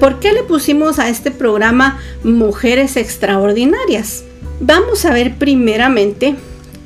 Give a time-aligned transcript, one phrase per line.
[0.00, 4.24] ¿Por qué le pusimos a este programa Mujeres Extraordinarias?
[4.58, 6.36] Vamos a ver primeramente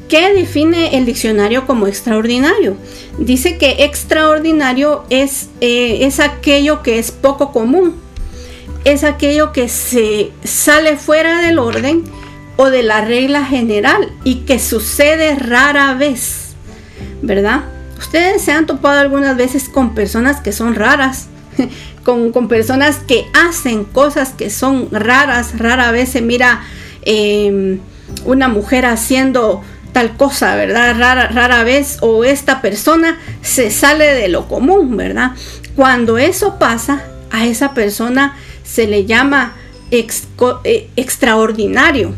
[0.08, 2.76] qué define el diccionario como extraordinario.
[3.18, 7.94] Dice que extraordinario es, eh, es aquello que es poco común,
[8.84, 12.02] es aquello que se sale fuera del orden
[12.56, 16.56] o de la regla general y que sucede rara vez,
[17.22, 17.62] ¿verdad?
[17.96, 21.28] Ustedes se han topado algunas veces con personas que son raras,
[22.04, 26.62] con, personas que hacen cosas que son raras, rara vez se mira
[27.02, 27.80] em,
[28.24, 30.96] una mujer haciendo tal cosa, ¿verdad?
[30.98, 35.32] Rara, rara vez o esta persona se sale de lo común, ¿verdad?
[35.76, 39.54] Cuando eso pasa, a esa persona se le llama
[39.90, 42.14] eh, extraordinario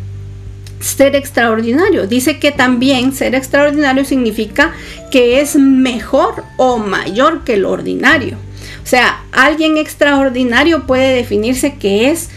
[0.81, 2.07] ser extraordinario.
[2.07, 4.73] Dice que también ser extraordinario significa
[5.11, 8.37] que es mejor o mayor que lo ordinario.
[8.87, 12.29] O sea, alguien extraordinario puede definirse que es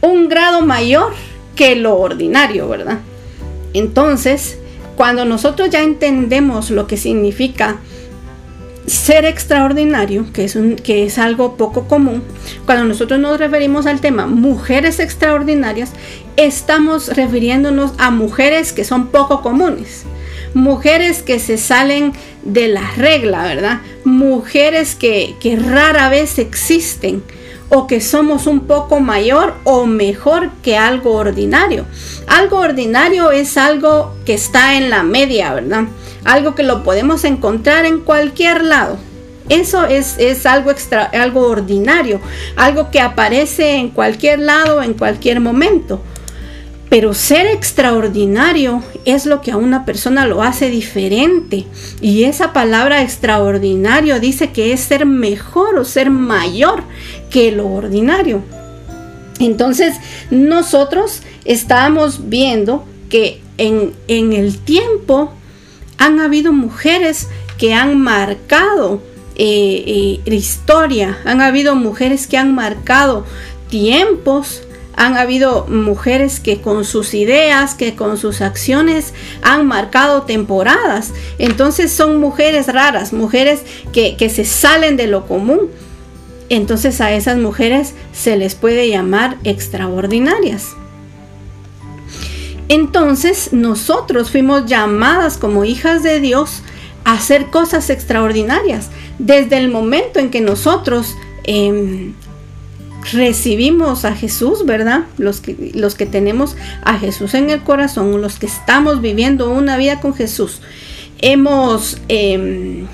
[0.00, 1.12] un grado mayor
[1.56, 3.00] que lo ordinario, ¿verdad?
[3.74, 4.58] Entonces,
[4.94, 7.78] cuando nosotros ya entendemos lo que significa
[8.86, 12.22] ser extraordinario, que es, un, que es algo poco común,
[12.64, 15.90] cuando nosotros nos referimos al tema mujeres extraordinarias,
[16.36, 20.04] estamos refiriéndonos a mujeres que son poco comunes,
[20.54, 22.12] mujeres que se salen
[22.42, 23.80] de la regla, ¿verdad?
[24.04, 27.22] Mujeres que, que rara vez existen
[27.68, 31.86] o que somos un poco mayor o mejor que algo ordinario.
[32.26, 35.84] Algo ordinario es algo que está en la media, ¿verdad?
[36.24, 38.98] algo que lo podemos encontrar en cualquier lado.
[39.48, 42.20] Eso es, es algo, extra, algo ordinario,
[42.56, 46.00] algo que aparece en cualquier lado, en cualquier momento.
[46.92, 51.64] Pero ser extraordinario es lo que a una persona lo hace diferente.
[52.02, 56.82] Y esa palabra extraordinario dice que es ser mejor o ser mayor
[57.30, 58.42] que lo ordinario.
[59.40, 59.94] Entonces
[60.30, 65.32] nosotros estamos viendo que en, en el tiempo
[65.96, 67.26] han habido mujeres
[67.56, 69.00] que han marcado
[69.36, 73.24] eh, eh, historia, han habido mujeres que han marcado
[73.70, 74.62] tiempos,
[74.96, 81.12] han habido mujeres que con sus ideas, que con sus acciones han marcado temporadas.
[81.38, 85.70] Entonces son mujeres raras, mujeres que, que se salen de lo común.
[86.48, 90.76] Entonces a esas mujeres se les puede llamar extraordinarias.
[92.68, 96.62] Entonces nosotros fuimos llamadas como hijas de Dios
[97.04, 98.90] a hacer cosas extraordinarias.
[99.18, 101.14] Desde el momento en que nosotros
[101.44, 102.14] em,
[103.10, 105.04] recibimos a Jesús, ¿verdad?
[105.18, 109.76] Los que, los que tenemos a Jesús en el corazón, los que estamos viviendo una
[109.76, 110.60] vida con Jesús,
[111.20, 111.98] hemos...
[112.08, 112.86] Em,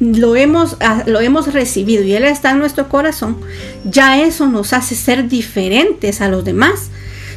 [0.00, 3.36] lo hemos, ah, lo hemos recibido y Él está en nuestro corazón,
[3.82, 6.90] ya eso nos hace ser diferentes a los demás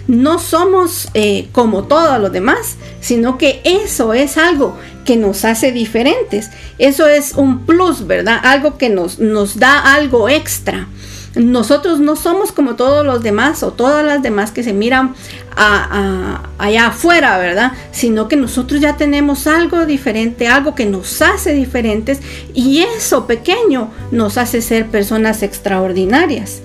[0.08, 5.72] no somos eh, como todos los demás, sino que eso es algo que nos hace
[5.72, 6.50] diferentes.
[6.80, 8.40] Eso es un plus, ¿verdad?
[8.44, 10.88] Algo que nos, nos da algo extra.
[11.36, 15.16] Nosotros no somos como todos los demás o todas las demás que se miran
[15.56, 17.72] allá afuera, ¿verdad?
[17.92, 22.20] Sino que nosotros ya tenemos algo diferente, algo que nos hace diferentes
[22.54, 26.62] y eso pequeño nos hace ser personas extraordinarias.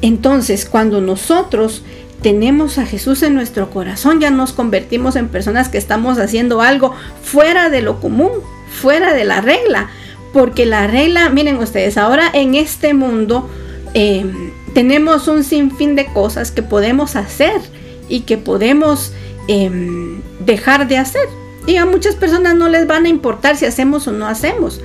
[0.00, 1.82] Entonces, cuando nosotros
[2.22, 6.94] tenemos a Jesús en nuestro corazón, ya nos convertimos en personas que estamos haciendo algo
[7.22, 8.30] fuera de lo común,
[8.70, 9.90] fuera de la regla.
[10.32, 13.48] Porque la regla, miren ustedes, ahora en este mundo
[13.94, 14.24] eh,
[14.74, 17.60] tenemos un sinfín de cosas que podemos hacer
[18.08, 19.12] y que podemos
[19.48, 21.28] em, dejar de hacer.
[21.66, 24.80] Y a muchas personas no les van a importar si hacemos o no hacemos.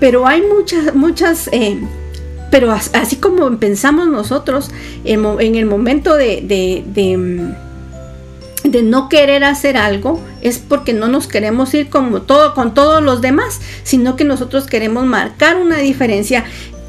[0.00, 1.78] Pero hay muchas, muchas eh,
[2.54, 4.70] pero así como pensamos nosotros
[5.04, 6.40] en, el momento de,
[8.64, 13.02] de, no querer hacer algo, es porque no nos queremos ir como todo, con todos
[13.02, 16.44] los demás, sino que nosotros queremos marcar una diferencia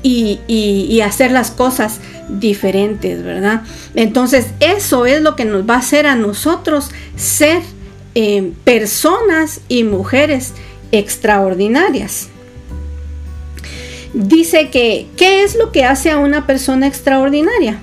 [0.07, 1.99] y, hacer las cosas
[2.29, 3.61] diferentes, ¿verdad?
[3.95, 7.61] Entonces eso es lo que nos va a hacer a nosotros ser
[8.15, 10.53] eh, personas y mujeres
[10.91, 12.29] extraordinarias
[14.15, 17.79] dice que, ¿qué es lo que hace a una persona extraordinaria?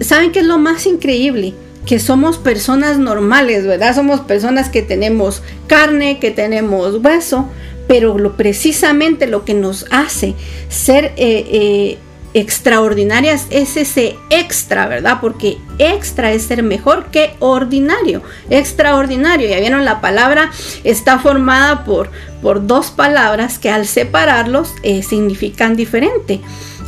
[0.00, 1.54] ¿Saben qué es lo más increíble?
[1.84, 3.94] Que somos personas normales, ¿verdad?
[3.94, 7.48] Somos personas que tenemos carne, que tenemos hueso,
[7.86, 10.34] pero lo, precisamente lo que nos hace
[10.68, 11.98] ser eh, eh,
[12.34, 15.18] extraordinarias es ese extra, ¿verdad?
[15.20, 18.22] Porque extra es ser mejor que ordinario.
[18.50, 20.50] Extraordinario, ya vieron la palabra,
[20.84, 22.10] está formada por,
[22.42, 26.40] por dos palabras que al separarlos eh, significan diferente.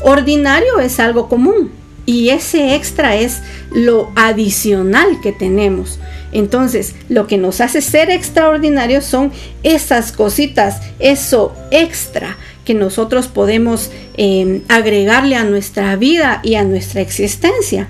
[0.03, 1.71] Ordinario es algo común
[2.05, 3.41] y ese extra es
[3.71, 5.99] lo adicional que tenemos.
[6.33, 9.33] Entonces, lo que nos hace ser extraordinarios son
[9.63, 17.01] esas cositas, eso extra que nosotros podemos em, agregarle a nuestra vida y a nuestra
[17.01, 17.89] existencia.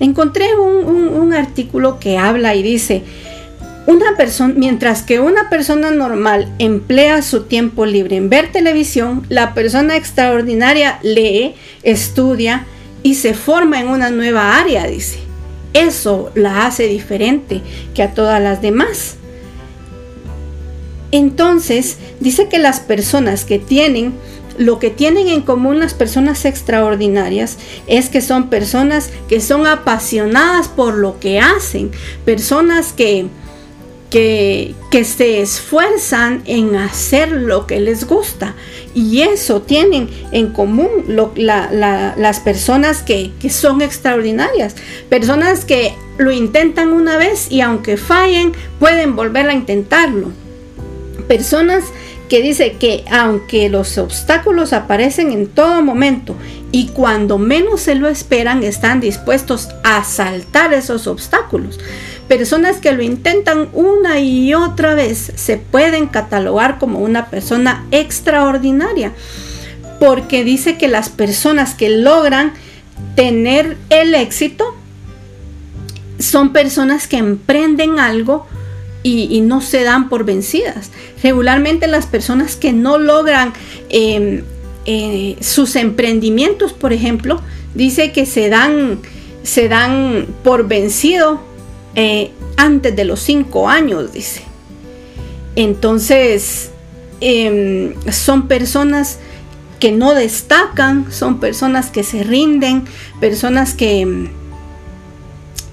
[0.00, 3.02] Encontré un artículo que habla y dice,
[3.88, 9.54] una persona, mientras que una persona normal emplea su tiempo libre en ver televisión, la
[9.54, 12.66] persona extraordinaria lee, estudia
[13.02, 15.27] y se forma en una nueva área, dice.
[15.72, 17.62] Eso la hace diferente
[17.94, 19.16] que a todas las demás.
[21.10, 24.14] Entonces, dice que las personas que tienen
[24.58, 30.66] lo que tienen en común las personas extraordinarias es que son personas que son apasionadas
[30.66, 31.92] por lo que hacen,
[32.24, 33.28] personas que
[34.10, 34.74] que,
[35.04, 38.54] se esfuerzan en hacer lo que les gusta.
[38.94, 44.76] Y eso tienen en común las personas que, son extraordinarias.
[45.08, 50.32] Personas que lo intentan una vez y aunque fallen, pueden volver a intentarlo.
[51.28, 51.84] Personas
[52.28, 56.36] que dice que aunque los obstáculos aparecen en todo momento
[56.72, 61.78] y cuando menos se lo esperan, están dispuestos a saltar esos obstáculos.
[62.28, 69.12] Personas que lo intentan una y otra vez se pueden catalogar como una persona extraordinaria,
[69.98, 72.52] porque dice que las personas que logran
[73.14, 74.76] tener el éxito
[76.18, 78.46] son personas que emprenden algo
[79.02, 80.90] y, no se dan por vencidas.
[81.22, 83.54] Regularmente las personas que no logran
[83.88, 84.42] em,
[84.84, 87.40] eh, sus emprendimientos, por ejemplo,
[87.74, 88.98] dice que se dan,
[89.44, 91.47] se dan por vencido
[92.00, 94.42] eh, antes de los cinco años, dice.
[95.56, 96.70] Entonces,
[97.20, 99.18] em, son personas
[99.80, 102.84] que no destacan, son personas que se rinden,
[103.18, 104.30] personas que,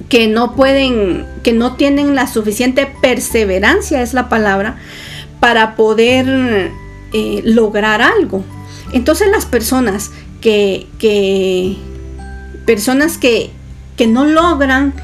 [0.10, 4.78] que no pueden, que no tienen la suficiente perseverancia, es la palabra,
[5.40, 6.72] para poder
[7.14, 8.44] eh, lograr algo.
[8.94, 10.10] Entonces las personas
[10.42, 11.78] que, que
[12.66, 13.52] personas que,
[13.96, 14.96] que no logran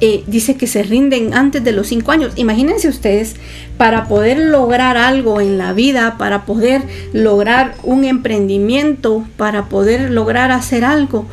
[0.00, 2.32] eh, dice que se rinden antes de los cinco años.
[2.36, 3.36] Imagínense ustedes,
[3.76, 6.82] para poder lograr algo en la vida, para poder
[7.12, 11.26] lograr un emprendimiento, para poder lograr hacer algo,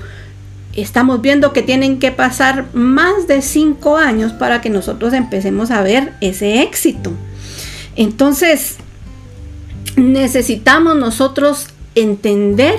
[0.77, 5.81] estamos viendo que tienen que pasar más de cinco años para que nosotros empecemos a
[5.81, 7.11] ver ese éxito.
[7.95, 8.77] Entonces,
[9.95, 12.75] necesitamos nosotros entender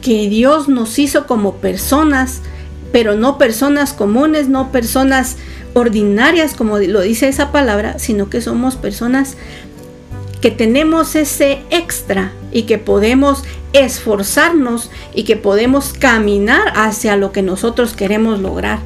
[0.00, 2.40] que Dios nos hizo como personas,
[2.92, 5.36] pero no personas comunes, no personas
[5.74, 9.36] ordinarias, como lo dice esa palabra, sino que somos personas
[10.40, 17.42] que tenemos ese extra y que podemos esforzarnos y que podemos caminar hacia lo que
[17.42, 18.78] nosotros queremos lograr.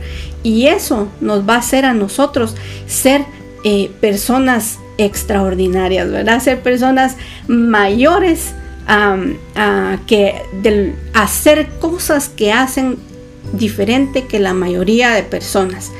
[0.42, 2.56] Y eso nos va a hacer a nosotros
[2.86, 3.24] ser
[3.64, 6.40] eh, personas extraordinarias, ¿verdad?
[6.40, 7.16] Ser personas
[7.46, 8.54] mayores
[10.06, 10.42] que
[11.14, 12.98] hacer cosas que hacen
[13.52, 15.90] diferente que la mayoría de personas.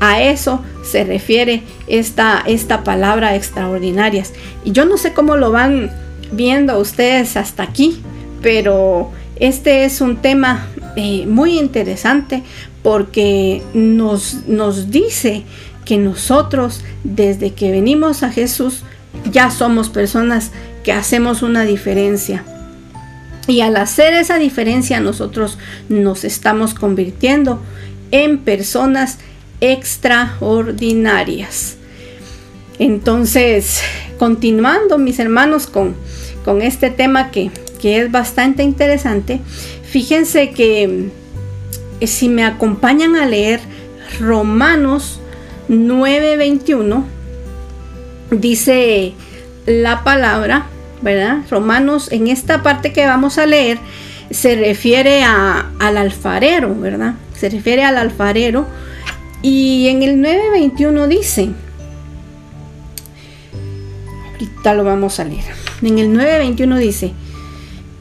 [0.00, 4.32] A eso se refiere esta, esta palabra extraordinarias.
[4.64, 5.90] Y yo no sé cómo lo van
[6.32, 8.02] viendo ustedes hasta aquí,
[8.42, 12.42] pero este es un tema eh, muy interesante
[12.82, 15.44] porque nos, nos dice
[15.84, 18.82] que nosotros desde que venimos a Jesús
[19.30, 20.50] ya somos personas
[20.82, 22.44] que hacemos una diferencia.
[23.46, 25.58] Y al hacer esa diferencia nosotros
[25.88, 27.60] nos estamos convirtiendo
[28.10, 29.18] en personas
[29.60, 31.76] extraordinarias.
[32.78, 33.82] Entonces,
[34.18, 35.94] continuando mis hermanos con,
[36.44, 39.40] con este tema que, que es bastante interesante,
[39.84, 41.10] fíjense que
[42.00, 43.60] eh, si me acompañan a leer
[44.18, 45.20] Romanos
[45.68, 47.04] 9:21,
[48.30, 49.12] dice
[49.66, 50.66] la palabra,
[51.02, 51.38] ¿verdad?
[51.50, 53.78] Romanos, en esta parte que vamos a leer,
[54.30, 57.14] se refiere al alfarero, ¿verdad?
[57.36, 58.66] Se refiere al alfarero.
[59.42, 61.50] Y en el 9.21 dice,
[64.32, 65.44] ahorita lo vamos a leer.
[65.82, 67.12] En el 9.21 dice,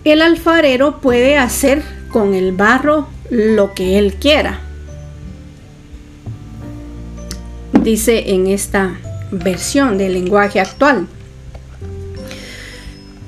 [0.03, 4.59] el alfarero puede hacer con el barro lo que él quiera.
[7.81, 8.99] Dice en esta
[9.31, 11.07] versión del lenguaje actual.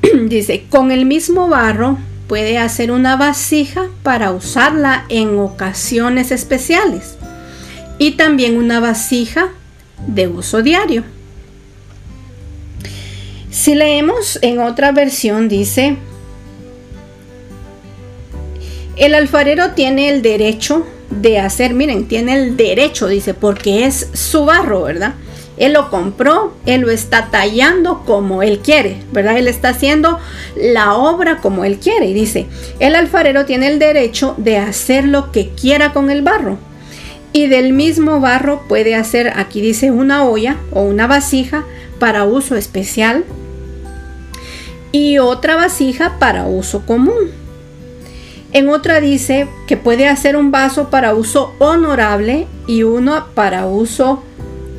[0.27, 7.15] dice, con el mismo barro puede hacer una vasija para usarla en ocasiones especiales
[7.97, 9.49] y también una vasija
[10.07, 11.03] de uso diario.
[13.51, 15.97] Si leemos en otra versión dice,
[18.95, 24.45] El alfarero tiene el derecho de hacer, miren, tiene el derecho, dice, porque es su
[24.45, 25.15] barro, ¿verdad?
[25.57, 29.37] Él lo compró, él lo está tallando como él quiere, ¿verdad?
[29.37, 30.19] Él está haciendo
[30.55, 32.07] la obra como él quiere.
[32.07, 32.47] Y dice,
[32.79, 36.57] el alfarero tiene el derecho de hacer lo que quiera con el barro.
[37.33, 41.65] Y del mismo barro puede hacer, aquí dice, una olla o una vasija
[41.99, 43.23] para uso especial
[44.91, 47.31] y otra vasija para uso común.
[48.53, 54.23] En otra dice que puede hacer un vaso para uso honorable y uno para uso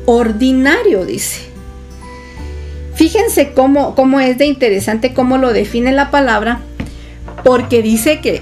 [0.05, 1.41] ordinario, dice.
[2.95, 6.61] Fíjense cómo, cómo es de interesante cómo lo define la palabra,
[7.43, 8.41] porque dice que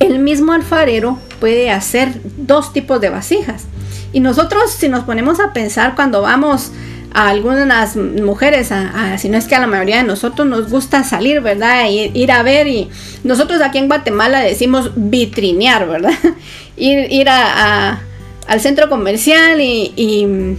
[0.00, 3.64] el mismo alfarero puede hacer dos tipos de vasijas.
[4.12, 6.72] Y nosotros si nos ponemos a pensar cuando vamos
[7.14, 8.70] a algunas mujeres,
[9.18, 11.84] si no es que a la mayoría de nosotros nos gusta salir, ¿verdad?
[11.88, 12.90] Ir, a ver y
[13.22, 16.12] nosotros aquí en Guatemala decimos vitrinear, ¿verdad?
[16.76, 18.00] ir, ir a,
[18.46, 20.56] al centro comercial y,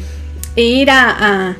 [0.56, 1.56] ir a,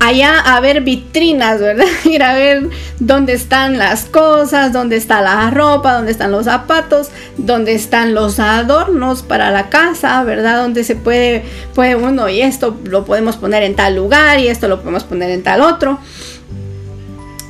[0.00, 1.86] allá a ver vitrinas, ¿verdad?
[2.04, 7.10] Ir a ver dónde están las cosas, dónde está la ropa, dónde están los zapatos,
[7.36, 10.62] dónde están los adornos para la casa, ¿verdad?
[10.62, 14.68] Donde se puede, puede uno y esto lo podemos poner en tal lugar y esto
[14.68, 15.98] lo podemos poner en tal otro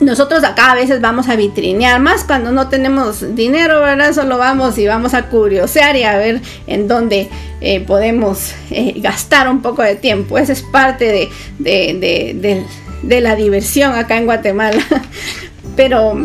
[0.00, 4.14] nosotros acá a veces vamos a vitrinear más cuando no tenemos dinero, ¿verdad?
[4.14, 7.28] Solo vamos y vamos a curiosear y a ver en dónde
[7.61, 10.38] eh, podemos eh, gastar un poco de tiempo.
[10.38, 14.83] Esa es parte de, la diversión acá en Guatemala.
[15.76, 16.16] Pero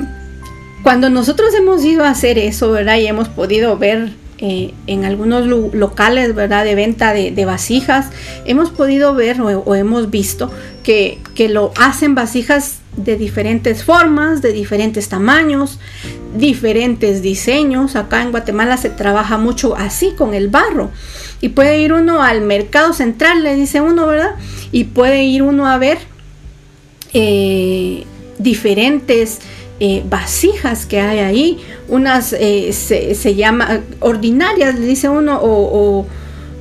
[0.82, 2.98] cuando nosotros hemos ido a hacer eso, ¿verdad?
[2.98, 6.63] Y hemos podido ver eh, en algunos locales, ¿verdad?
[6.63, 8.08] De venta de, vasijas,
[8.46, 10.50] hemos podido ver o, hemos visto
[10.84, 15.79] que, que lo hacen vasijas de diferentes formas, de diferentes tamaños,
[16.35, 17.95] diferentes diseños.
[17.95, 20.91] Acá en Guatemala se trabaja mucho así con el barro.
[21.41, 24.35] Y puede ir uno al mercado central, le dice uno, ¿verdad?
[24.71, 25.97] Y puede ir uno a ver
[27.13, 28.05] eh,
[28.39, 29.39] diferentes
[29.79, 31.59] eh, vasijas que hay ahí.
[31.87, 36.05] Unas eh, se, se, llama ordinarias, le dice uno, o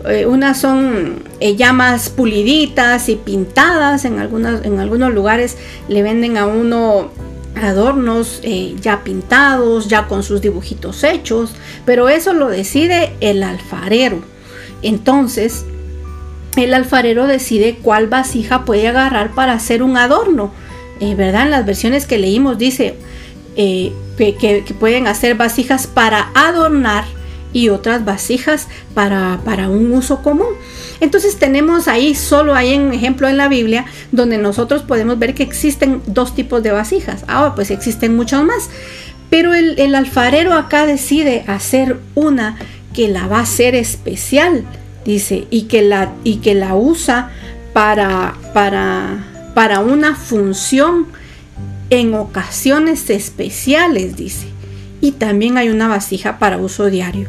[0.06, 5.56] eh, unas son eh, llamas puliditas y pintadas, en, algunas, en algunos lugares
[5.88, 7.10] le venden a uno
[7.54, 11.54] adornos eh, ya pintados, ya con sus dibujitos hechos,
[11.86, 14.22] pero eso lo decide el alfarero.
[14.82, 15.64] Entonces,
[16.56, 20.52] el alfarero decide cuál vasija puede agarrar para hacer un adorno.
[21.00, 21.42] ¿Verdad?
[21.42, 22.94] En las versiones que leímos dice
[23.56, 27.04] que pueden hacer vasijas para adornar
[27.54, 29.38] y otras vasijas para,
[29.70, 30.52] un uso común.
[31.00, 35.44] Entonces tenemos ahí, solo hay un ejemplo en la Biblia, donde nosotros podemos ver que
[35.44, 37.24] existen dos tipos de vasijas.
[37.28, 38.68] Ahora pues existen muchos más.
[39.30, 42.56] Pero el, alfarero acá decide hacer una
[42.92, 44.64] que la va a hacer especial,
[45.04, 47.30] dice, y que la, y que la usa
[47.72, 51.06] para, para, para una función
[51.90, 54.46] en ocasiones especiales, dice.
[55.00, 57.28] Y también hay una vasija para uso diario.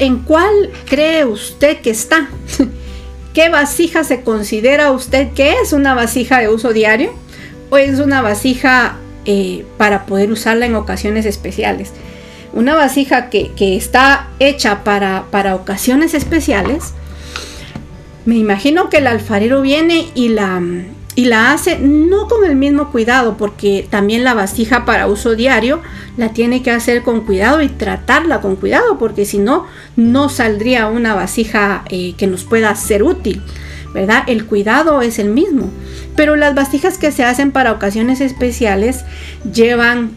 [0.00, 2.28] ¿En cuál cree usted que está?
[3.34, 7.12] ¿Qué vasija se considera usted que es una vasija de uso diario?
[7.68, 8.96] ¿O es una vasija
[9.26, 11.92] eh, para poder usarla en ocasiones especiales?
[12.54, 16.94] Una vasija que, está hecha para, para ocasiones especiales.
[18.24, 20.62] Me imagino que el alfarero viene y la,
[21.18, 25.80] y la hace no con el mismo cuidado, porque también la vasija para uso diario
[26.16, 30.86] la tiene que hacer con cuidado y tratarla con cuidado, porque si no, no saldría
[30.86, 33.42] una vasija eh, que nos pueda ser útil,
[33.92, 34.22] ¿verdad?
[34.28, 35.70] El cuidado es el mismo,
[36.14, 39.04] pero las vasijas que se hacen para ocasiones especiales
[39.52, 40.12] llevan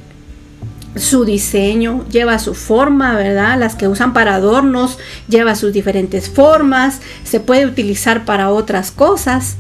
[0.95, 3.57] su diseño, lleva su forma, ¿verdad?
[3.57, 9.57] Las que usan para adornos, lleva sus diferentes formas, se puede utilizar para otras cosas.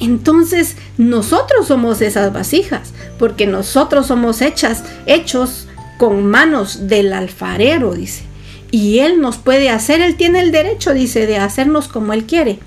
[0.00, 8.24] Entonces nosotros somos esas vasijas, porque nosotros somos hechas, hechos con manos del alfarero, dice.
[8.70, 12.58] Y él nos puede hacer, él tiene el derecho, dice, de hacernos como él quiere.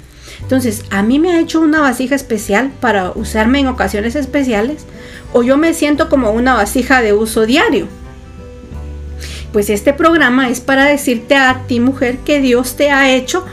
[0.42, 4.86] Entonces, a mí me ha hecho una vasija especial para usarme en ocasiones especiales,
[5.32, 7.88] o yo me siento como una vasija de uso diario.
[9.52, 13.46] Pues este programa es para decirte a ti, mujer, que Dios te ha hecho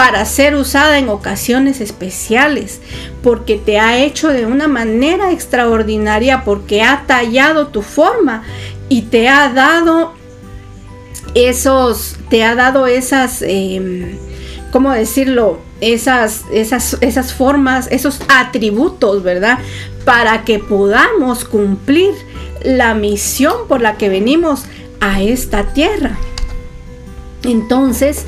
[0.00, 2.80] para ser usada en ocasiones especiales,
[3.22, 8.42] porque te ha hecho de una manera extraordinaria, porque ha tallado tu forma
[8.88, 10.14] y te ha dado
[11.34, 14.18] esos, te ha dado esas, eh,
[14.72, 15.58] ¿cómo decirlo?
[15.82, 19.58] Esas, esas, esas formas, esos atributos, ¿verdad?
[20.06, 22.14] Para que podamos cumplir
[22.64, 24.62] la misión por la que venimos
[25.00, 26.16] a esta tierra.
[27.42, 28.24] Entonces,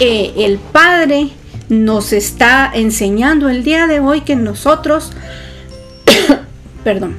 [0.00, 1.30] el Padre
[1.68, 5.12] nos está enseñando el día de hoy que nosotros,
[6.84, 7.16] perdón,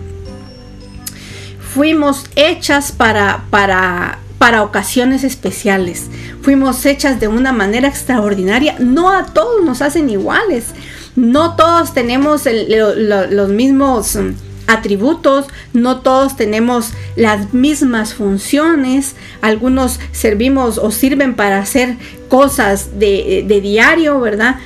[1.73, 6.07] fuimos hechas para, para, para ocasiones especiales.
[6.41, 8.75] Fuimos hechas de una manera extraordinaria.
[8.79, 10.67] No a todos nos hacen iguales.
[11.15, 14.17] No todos tenemos los mismos
[14.67, 23.45] atributos, no todos tenemos las mismas funciones, algunos servimos o sirven para hacer cosas de,
[23.61, 24.57] diario, ¿verdad?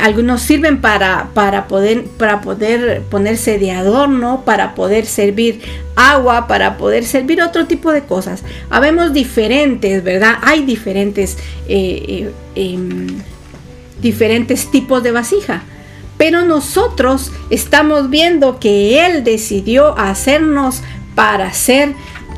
[0.00, 5.60] Algunos sirven para, para, poder, para poder ponerse de adorno, para poder servir
[5.96, 8.44] agua, para poder servir otro tipo de cosas.
[8.70, 10.36] Habemos diferentes, ¿verdad?
[10.42, 11.36] Hay diferentes,
[11.68, 13.08] eh, eh, em,
[14.00, 15.62] diferentes tipos de vasija.
[16.18, 20.82] Pero nosotros estamos viendo que Él decidió hacernos
[21.14, 21.94] para ser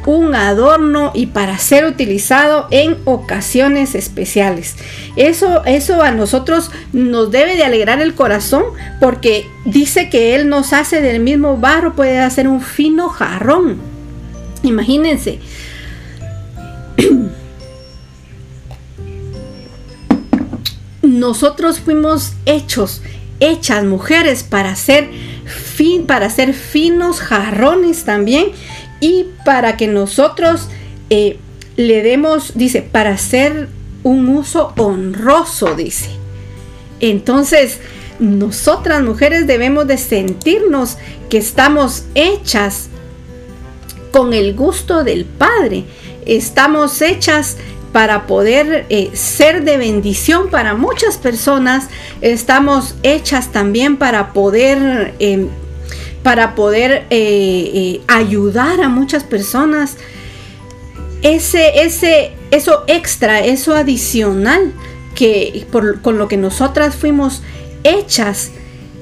[0.07, 4.77] un adorno y para ser utilizado en ocasiones especiales.
[5.17, 8.65] Eso, eso a nosotros nos debe de alegrar el corazón
[9.01, 13.79] porque dice que Él nos hace del mismo barro, puede hacer un fino jarrón.
[14.63, 15.39] Imagínense.
[21.03, 23.03] Nosotros fuimos hechos
[23.41, 25.09] hechas mujeres para ser
[25.45, 28.47] fin, para hacer finos jarrones también
[29.01, 30.69] y para que nosotros
[31.11, 31.39] eh,
[31.77, 33.69] le demos, dice, para hacer
[34.03, 36.11] un uso honroso, dice.
[37.01, 37.81] Entonces,
[38.19, 40.97] nosotras mujeres debemos de sentirnos
[41.29, 42.89] que estamos hechas
[44.13, 45.85] con el gusto del Padre.
[46.25, 47.57] Estamos hechas
[47.95, 51.87] para poder eh, ser de bendición para muchas personas.
[52.23, 55.47] Estamos hechas también para poder, em,
[56.25, 59.97] para poder eh, eh, ayudar a muchas personas.
[61.23, 64.73] Ese, ese, eso extra, eso adicional
[65.15, 65.65] que
[66.03, 67.43] con lo que nosotras fuimos
[67.85, 68.51] hechas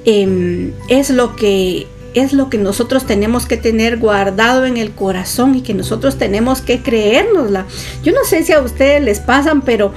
[0.05, 5.55] em, es lo que es lo que nosotros tenemos que tener guardado en el corazón
[5.55, 7.67] y que nosotros tenemos que creérnosla.
[8.03, 9.93] Yo no sé si a ustedes les pasan, pero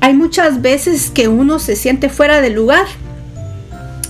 [0.00, 2.86] hay muchas veces que uno se siente fuera de lugar.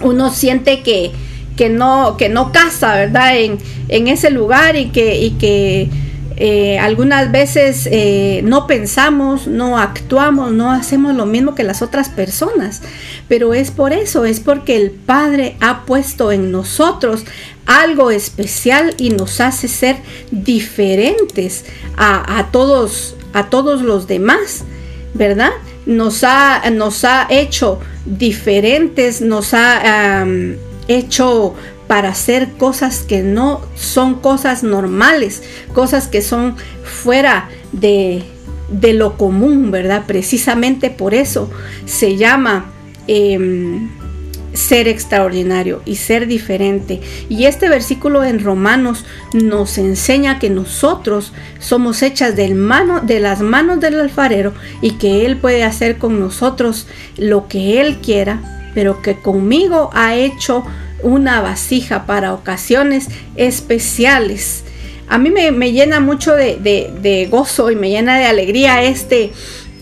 [0.03, 1.13] Uno siente que,
[1.57, 3.39] que no, que no casa, ¿verdad?
[3.39, 5.91] En, en ese lugar y que, y que
[6.43, 12.09] eh, algunas veces eh, no pensamos, no actuamos, no hacemos lo mismo que las otras
[12.09, 12.81] personas.
[13.29, 17.27] Pero es por eso, es porque el Padre ha puesto en nosotros
[17.67, 19.97] algo especial y nos hace ser
[20.31, 21.67] diferentes
[21.99, 24.65] a, todos, a todos los demás,
[25.13, 25.51] ¿verdad?
[25.85, 30.25] Nos ha, nos ha hecho diferentes, nos ha
[30.89, 31.55] hecho
[31.91, 35.43] para hacer cosas que no son cosas normales,
[35.75, 38.23] cosas que son fuera de,
[38.71, 40.05] lo común, ¿verdad?
[40.07, 41.51] Precisamente por eso
[41.87, 42.71] se llama
[43.09, 43.89] em,
[44.53, 47.01] ser extraordinario y ser diferente.
[47.29, 53.81] Y este versículo en Romanos nos enseña que nosotros somos hechas mano, de las manos
[53.81, 59.17] del alfarero y que Él puede hacer con nosotros lo que Él quiera, pero que
[59.17, 60.63] conmigo ha hecho
[61.03, 64.65] una vasija para ocasiones especiales.
[65.09, 69.33] A mí me, llena mucho de, gozo y me llena de alegría este,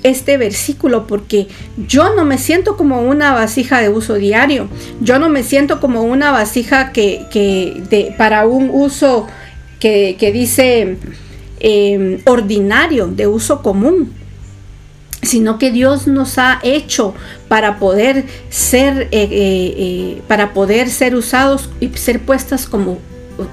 [0.02, 1.48] este versículo porque
[1.86, 4.68] yo no me siento como una vasija de uso diario.
[5.00, 7.26] Yo no me siento como una vasija que,
[7.90, 9.26] de, para un uso
[9.80, 10.96] que, dice
[11.60, 14.12] em, ordinario, de uso común
[15.28, 17.14] sino que Dios nos ha hecho
[17.48, 22.98] para poder ser, eh, eh, eh, para poder ser usados y ser puestas como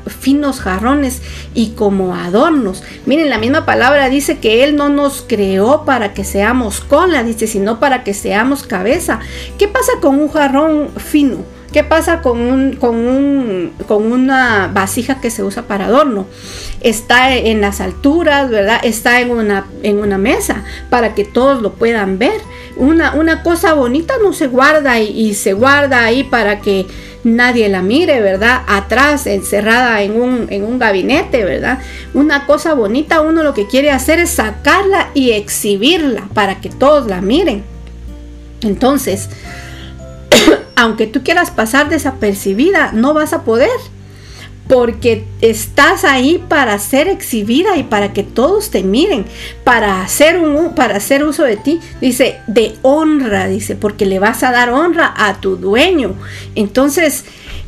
[0.08, 1.22] finos jarrones
[1.54, 2.82] y como adornos.
[3.06, 7.46] Miren, la misma palabra dice que Él no nos creó para que seamos cola, dice,
[7.46, 9.20] sino para que seamos cabeza.
[9.60, 11.55] ¿Qué pasa con un jarrón fino?
[11.76, 16.26] ¿Qué pasa con, un, con, un, con una vasija que se usa para adorno?
[16.80, 18.80] Está en las alturas, ¿verdad?
[18.82, 22.40] Está en una, en una mesa para que todos lo puedan ver.
[22.78, 26.86] Una, una cosa bonita no se guarda y, se guarda ahí para que
[27.26, 28.62] nadie la mire, ¿verdad?
[28.68, 31.80] Atrás, encerrada en un, en un gabinete, ¿verdad?
[32.14, 37.08] Una cosa bonita, uno lo que quiere hacer es sacarla y exhibirla para que todos
[37.08, 37.66] la miren.
[38.62, 39.28] Entonces,
[40.76, 43.70] aunque tú quieras pasar desapercibida, no vas a poder.
[44.68, 49.26] Porque estás ahí para ser exhibida y para que todos te miren,
[49.64, 51.80] para hacer, un, para hacer uso de ti.
[52.02, 56.16] Dice, de honra, dice, porque le vas a dar honra a tu dueño.
[56.56, 57.26] Entonces,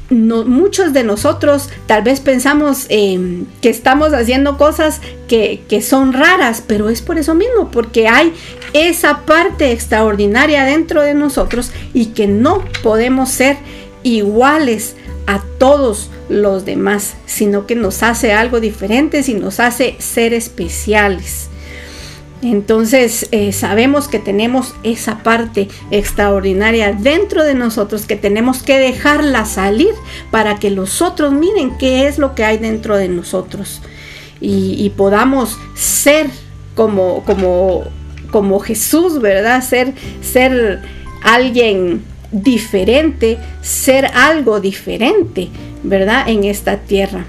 [0.10, 6.63] muchos de nosotros tal vez pensamos em, que estamos haciendo cosas que, que, son raras,
[6.65, 8.34] pero es por eso mismo, porque hay
[8.73, 13.58] esa parte extraordinaria dentro de nosotros y que no podemos ser
[14.03, 20.34] iguales a todos los demás, sino que nos hace algo diferente y nos hace ser
[20.34, 21.49] especiales.
[22.41, 29.45] Entonces eh, sabemos que tenemos esa parte extraordinaria dentro de nosotros que tenemos que dejarla
[29.45, 29.93] salir
[30.30, 33.82] para que los otros miren qué es lo que hay dentro de nosotros
[34.39, 36.27] y, podamos ser
[36.75, 37.86] como, como,
[38.32, 39.63] como Jesús, ¿verdad?
[39.63, 40.82] Ser, ser
[41.24, 45.50] alguien diferente, ser algo diferente,
[45.84, 46.28] ¿verdad?
[46.28, 47.26] En esta tierra.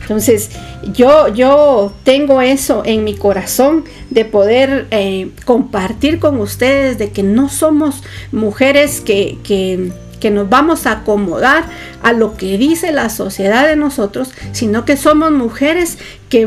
[0.00, 0.50] Entonces,
[0.92, 7.24] yo, yo tengo eso en mi corazón de poder eh, compartir con ustedes de que
[7.24, 9.90] no somos mujeres que, que,
[10.30, 11.64] nos vamos a acomodar
[12.02, 16.46] a lo que dice la sociedad de nosotros, sino que somos mujeres que,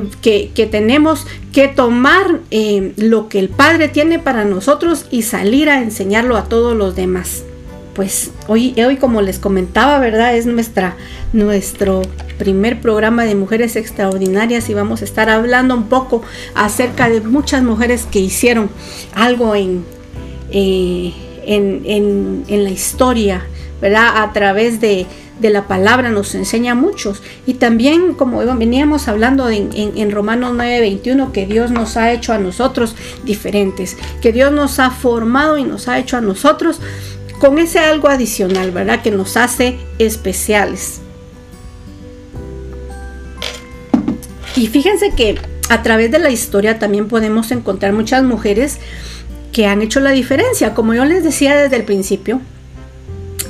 [0.71, 6.37] tenemos que tomar eh, lo que el Padre tiene para nosotros y salir a enseñarlo
[6.37, 7.43] a todos los demás
[7.99, 10.33] pues hoy, hoy como les comentaba, ¿verdad?
[10.33, 10.95] Es nuestra,
[11.33, 12.01] nuestro
[12.37, 16.21] primer programa de Mujeres Extraordinarias y vamos a estar hablando un poco
[16.55, 18.69] acerca de muchas mujeres que hicieron
[19.13, 19.83] algo en,
[20.51, 21.13] eh,
[21.45, 23.45] en, la historia,
[23.81, 24.23] ¿verdad?
[24.23, 25.07] A través de,
[25.41, 27.21] la palabra nos enseña muchos.
[27.45, 32.39] Y también, como veníamos hablando en, en Romanos 9:21, que Dios nos ha hecho a
[32.39, 36.81] nosotros diferentes, que Dios nos ha formado y nos ha hecho a nosotros
[37.39, 39.01] con ese algo adicional, ¿verdad?
[39.01, 41.01] Que nos hace especiales.
[44.55, 45.37] Y fíjense que
[45.69, 48.79] a través de la historia también podemos encontrar muchas mujeres
[49.53, 50.73] que han hecho la diferencia.
[50.73, 52.41] Como yo les decía desde el principio,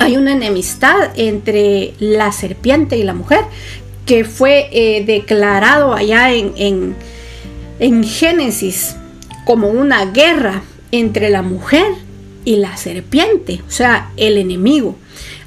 [0.00, 3.44] hay una enemistad entre la serpiente y la mujer
[4.06, 6.96] que fue eh, declarado allá en, en,
[7.78, 8.96] en Génesis
[9.44, 11.86] como una guerra entre la mujer
[12.46, 14.96] y la serpiente, o sea, el enemigo.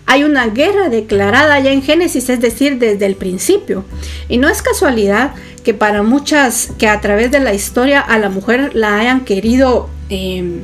[0.06, 3.84] Hay una guerra declarada ya en Génesis, es decir, desde el principio.
[4.30, 5.32] Y no es casualidad
[5.64, 9.90] que para muchas, que a través de la historia a la mujer la hayan querido,
[10.10, 10.60] eh,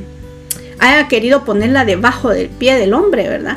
[0.78, 3.56] haya querido ponerla debajo del pie del hombre, ¿verdad?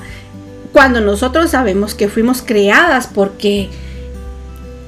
[0.73, 3.69] Cuando nosotros sabemos que fuimos creadas porque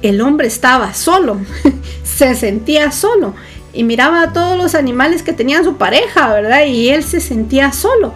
[0.02, 1.40] el hombre estaba solo,
[2.02, 3.34] se sentía solo
[3.72, 6.66] y miraba a todos los animales que tenían su pareja, ¿verdad?
[6.66, 8.14] Y él se sentía solo.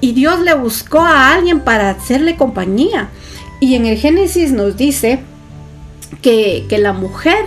[0.00, 3.08] Y Dios le buscó a alguien para hacerle compañía.
[3.58, 5.20] Y en el Génesis nos dice
[6.20, 7.44] que, la mujer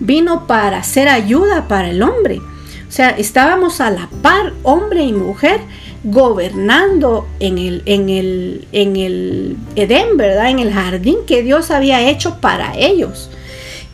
[0.00, 2.40] vino para hacer ayuda para el hombre.
[2.88, 5.60] O sea, estábamos a la par, hombre y mujer,
[6.04, 10.50] gobernando en el, en el, en el Edén, ¿verdad?
[10.50, 13.30] En el jardín que Dios había hecho para ellos.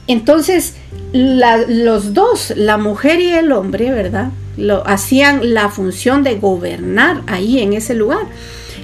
[0.07, 0.75] Entonces,
[1.13, 4.31] los dos, la mujer y el hombre, ¿verdad?
[4.57, 8.27] Lo, hacían la función de gobernar ahí en ese lugar.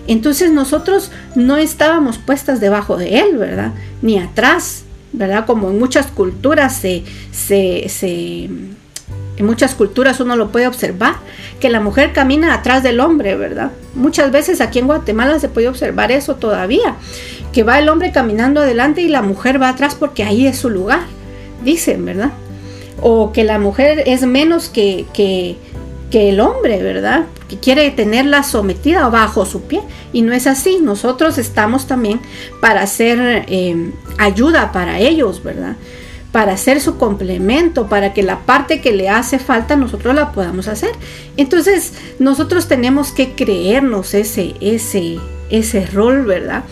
[0.07, 3.73] Entonces nosotros no estábamos puestas debajo de él, ¿verdad?
[4.03, 5.45] Ni atrás, ¿verdad?
[5.47, 8.49] Como en muchas culturas se, se, se
[9.41, 11.17] en muchas culturas uno lo puede observar,
[11.59, 13.73] que la mujer camina atrás del hombre, ¿verdad?
[13.95, 16.95] Muchas veces aquí en Guatemala se puede observar eso todavía,
[17.53, 20.71] que va el hombre caminando adelante y la mujer va atrás porque ahí es su
[20.71, 21.01] lugar
[21.65, 22.31] dicen, ¿verdad?
[23.01, 25.57] O que la mujer es menos que, que,
[26.13, 27.25] el hombre, ¿verdad?
[27.49, 29.81] Que quiere tenerla sometida bajo su pie.
[30.13, 30.79] Y no es así.
[30.83, 32.21] Nosotros estamos también
[32.61, 35.77] para hacer eh, ayuda para ellos, ¿verdad?
[36.33, 40.69] Para hacer su complemento, para que la parte que le hace falta nosotros la podamos
[40.69, 40.91] hacer.
[41.37, 45.19] Entonces, nosotros tenemos que creernos ese, ese,
[45.51, 46.65] ese rol, ¿verdad?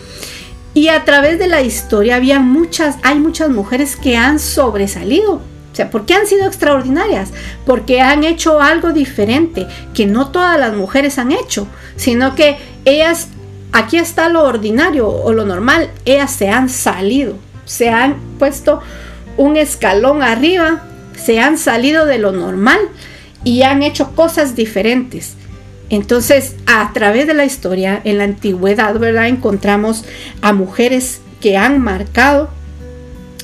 [0.73, 5.41] Y a través de la historia había muchas, hay muchas mujeres que han sobresalido.
[5.71, 7.29] O sea, ¿por qué han sido extraordinarias?
[7.65, 13.29] Porque han hecho algo diferente que no todas las mujeres han hecho, sino que ellas,
[13.71, 18.81] aquí está lo ordinario o lo normal, ellas se han salido, se han puesto
[19.39, 20.83] un escalón arriba,
[21.17, 22.77] se han salido de lo normal
[23.45, 25.35] y han hecho cosas diferentes.
[25.89, 29.29] Entonces, a través de la historia, en la antigüedad, ¿verdad?
[29.29, 30.03] Encontramos
[30.41, 32.49] a mujeres que han marcado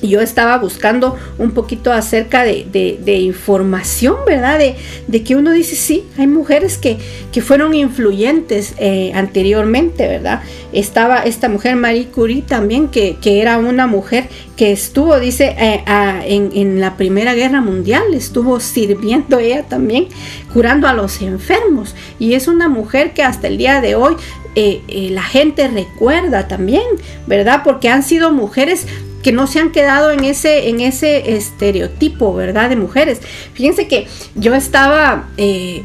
[0.02, 4.60] yo estaba buscando un poquito acerca de, información, ¿verdad?
[5.08, 6.98] De, que uno dice, sí, hay mujeres que,
[7.32, 10.42] que fueron influyentes eh, anteriormente, ¿verdad?
[10.74, 15.84] Estaba esta mujer Marie Curie también, que, era una mujer que estuvo, dice, eh,
[16.26, 20.08] en, en, la Primera Guerra Mundial, estuvo sirviendo ella también,
[20.54, 21.96] curando a los enfermos.
[22.20, 24.16] Y es una mujer que hasta el día de hoy
[24.58, 26.84] eh, la gente recuerda también,
[27.28, 27.62] ¿verdad?
[27.64, 28.88] Porque han sido mujeres
[29.26, 32.70] que no se han quedado en ese, en ese estereotipo, ¿verdad?
[32.70, 33.22] De mujeres.
[33.56, 35.82] Fíjense que yo estaba, eh,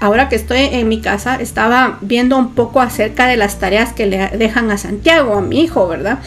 [0.00, 4.06] ahora que estoy en mi casa, estaba viendo un poco acerca de las tareas que
[4.06, 6.18] le dejan a Santiago, a mi hijo, ¿verdad?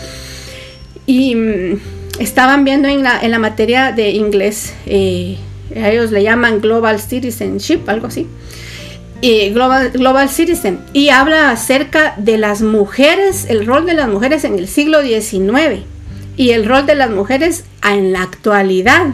[1.05, 1.81] Y mm,
[2.19, 8.07] estaban viendo en la, en la materia de inglés, ellos le llaman Global Citizenship, algo
[8.07, 8.25] así.
[9.21, 14.67] Global, Citizen y habla acerca de las mujeres, el rol de las mujeres en el
[14.67, 15.83] siglo XIX
[16.37, 19.07] y el rol de las mujeres en la actualidad.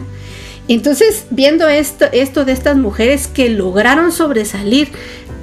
[0.68, 4.88] Entonces, viendo esto, esto de estas mujeres que lograron sobresalir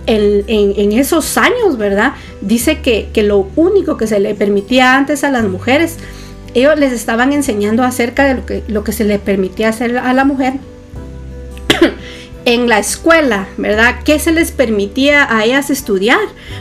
[0.05, 2.13] en, esos años, ¿verdad?
[2.41, 5.97] Dice que, lo único que se le permitía antes a las mujeres,
[6.53, 10.13] ellos les estaban enseñando acerca de lo que, lo que se le permitía hacer a
[10.13, 10.53] la mujer
[12.45, 13.95] en la escuela, ¿verdad?
[14.03, 16.19] ¿Qué se les permitía a ellas estudiar?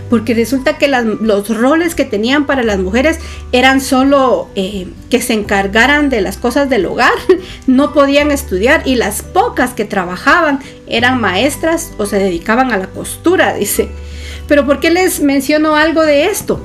[0.09, 3.19] Porque resulta que los roles que tenían para las mujeres
[3.51, 7.13] eran solo eh, que se encargaran de las cosas del hogar,
[7.67, 12.87] no podían estudiar y las pocas que trabajaban eran maestras o se dedicaban a la
[12.87, 13.89] costura, dice.
[14.47, 16.65] Pero ¿por qué les menciono algo de esto?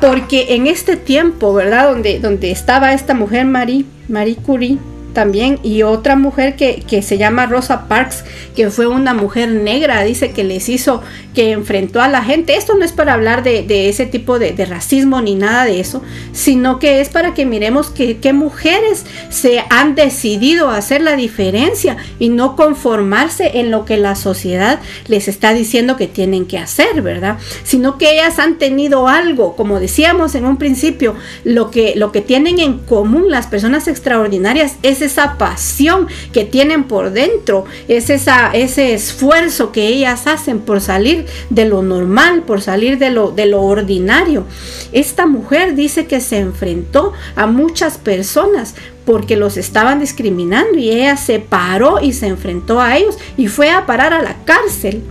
[0.00, 1.90] Porque en este tiempo, ¿verdad?
[1.90, 4.78] Donde, donde estaba esta mujer Marie, Marie Curie,
[5.18, 8.22] también y otra mujer que, se llama Rosa Parks,
[8.54, 11.02] que fue una mujer negra, dice que les hizo,
[11.34, 12.54] que enfrentó a la gente.
[12.54, 16.78] Esto no es para hablar de, ese tipo de, racismo ni nada de eso, sino
[16.78, 22.54] que es para que miremos que, mujeres se han decidido hacer la diferencia y no
[22.54, 24.78] conformarse en lo que la sociedad
[25.08, 27.38] les está diciendo que tienen que hacer, ¿verdad?
[27.64, 32.20] Sino que ellas han tenido algo, como decíamos en un principio, lo que, lo que
[32.20, 38.50] tienen en común las personas extraordinarias es esa pasión que tienen por dentro, es esa,
[38.52, 43.46] ese esfuerzo que ellas hacen por salir de lo normal, por salir de lo, de
[43.46, 44.46] lo ordinario.
[44.92, 51.16] Esta mujer dice que se enfrentó a muchas personas porque los estaban discriminando y ella
[51.16, 55.02] se paró y se enfrentó a ellos y fue a parar a la cárcel.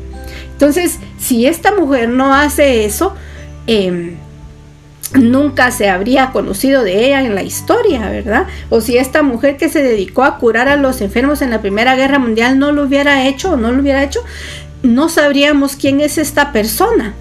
[0.54, 3.14] Entonces, si esta mujer no hace eso,
[3.66, 4.16] eh,
[5.14, 8.48] nunca se habría conocido de ella en la historia, ¿verdad?
[8.70, 11.96] O si esta mujer que se dedicó a curar a los enfermos en la Primera
[11.96, 14.22] Guerra Mundial no lo hubiera hecho o no lo hubiera hecho,
[14.84, 17.14] no sabríamos quién es esta persona.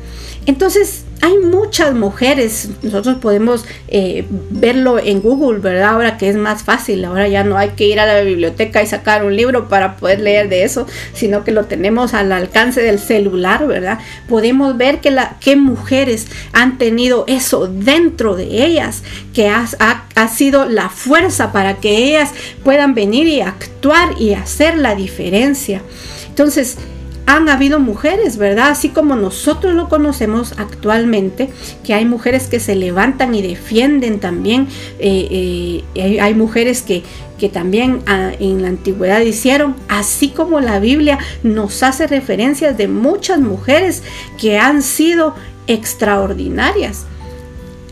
[0.46, 5.90] Entonces, hay muchas mujeres, nosotros podemos eh, verlo en Google, ¿verdad?
[5.90, 8.86] Ahora que es más fácil, ahora ya no hay que ir a la biblioteca y
[8.86, 12.98] sacar un libro para poder leer de eso, sino que lo tenemos al alcance del
[12.98, 13.98] celular, ¿verdad?
[14.28, 19.02] Podemos ver que, la, que mujeres han tenido eso dentro de ellas,
[19.34, 19.66] que ha,
[20.14, 22.30] ha sido la fuerza para que ellas
[22.62, 25.82] puedan venir y actuar y hacer la diferencia.
[26.28, 26.76] Entonces,
[27.26, 28.70] han habido mujeres, ¿verdad?
[28.70, 31.50] Así como nosotros lo conocemos actualmente,
[31.84, 34.68] que hay mujeres que se levantan y defienden también,
[35.00, 37.02] eh, eh, hay, mujeres que,
[37.38, 42.86] que también ah, en la antigüedad hicieron, así como la Biblia nos hace referencias de
[42.86, 44.04] muchas mujeres
[44.40, 45.34] que han sido
[45.66, 47.06] extraordinarias.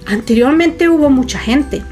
[0.06, 1.82] Anteriormente hubo mucha gente,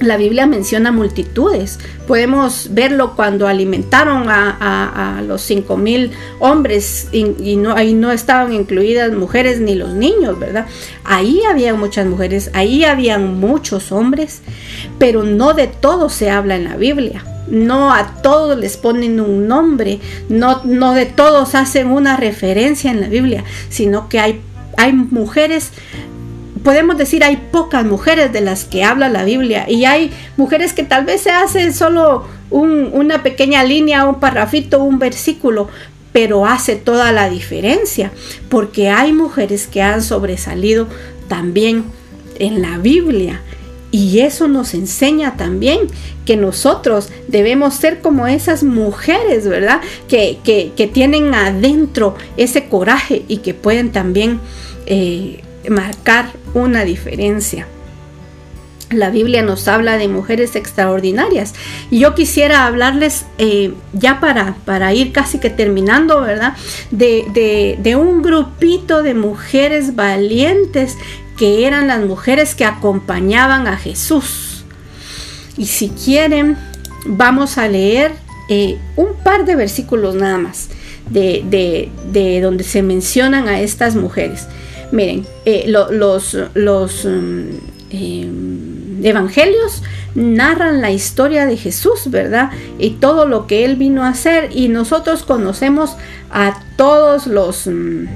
[0.00, 1.78] la Biblia menciona multitudes.
[2.06, 9.12] Podemos verlo cuando alimentaron a, los cinco mil hombres y, no, ahí no estaban incluidas
[9.12, 10.66] mujeres ni los niños, ¿verdad?
[11.04, 14.40] Ahí había muchas mujeres, ahí habían muchos hombres,
[14.98, 17.24] pero no de todos se habla en la Biblia.
[17.48, 23.00] No a todos les ponen un nombre, no, no de todos hacen una referencia en
[23.00, 24.40] la Biblia, sino que hay,
[24.76, 25.72] hay mujeres
[26.62, 30.82] podemos decir hay pocas mujeres de las que habla la Biblia y hay mujeres que
[30.82, 35.68] tal vez se hacen solo una pequeña línea, un parrafito, un versículo,
[36.12, 38.10] pero hace toda la diferencia
[38.48, 40.88] porque hay mujeres que han sobresalido
[41.28, 41.84] también
[42.38, 43.40] en la Biblia.
[43.92, 45.80] Y eso nos enseña también
[46.24, 49.80] que nosotros debemos ser como esas mujeres, ¿verdad?
[50.08, 54.38] Que, que, tienen adentro ese coraje y que pueden también
[54.86, 57.66] eh, marcar una diferencia.
[58.90, 61.54] La Biblia nos habla de mujeres extraordinarias.
[61.90, 66.54] Y yo quisiera hablarles, eh, ya para, para, ir casi que terminando, ¿verdad?
[66.90, 70.96] De, de un grupito de mujeres valientes
[71.38, 74.64] que eran las mujeres que acompañaban a Jesús.
[75.56, 76.56] Y si quieren,
[77.06, 78.12] vamos a leer
[78.48, 80.68] eh, un par de versículos nada más
[81.08, 84.46] de, de, de donde se mencionan a estas mujeres.
[84.92, 86.34] Miren, eh, los,
[87.04, 87.48] mm,
[87.90, 89.82] em, evangelios
[90.14, 92.50] narran la historia de Jesús, ¿verdad?
[92.78, 95.96] Y todo lo que él vino a hacer y nosotros conocemos
[96.30, 97.66] a todos los...
[97.66, 98.06] Mm,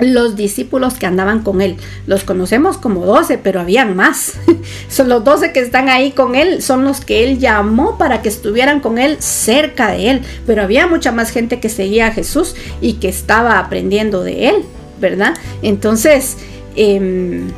[0.00, 1.76] los discípulos que andaban con él.
[2.06, 4.34] Los conocemos como doce, pero habían más.
[4.88, 8.28] son los doce que están ahí con él, son los que él llamó para que
[8.28, 10.22] estuvieran con él cerca de él.
[10.46, 14.64] Pero había mucha más gente que seguía a Jesús y que estaba aprendiendo de él,
[15.02, 15.34] ¿verdad?
[15.60, 16.38] Entonces,
[16.76, 17.48] em,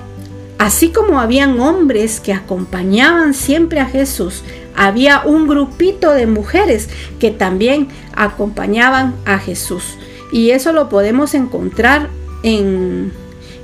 [0.58, 4.42] así como habían hombres que acompañaban siempre a Jesús,
[4.74, 6.88] había un grupito de mujeres
[7.20, 9.96] que también acompañaban a Jesús.
[10.32, 12.08] Y eso lo podemos encontrar
[12.42, 13.12] en,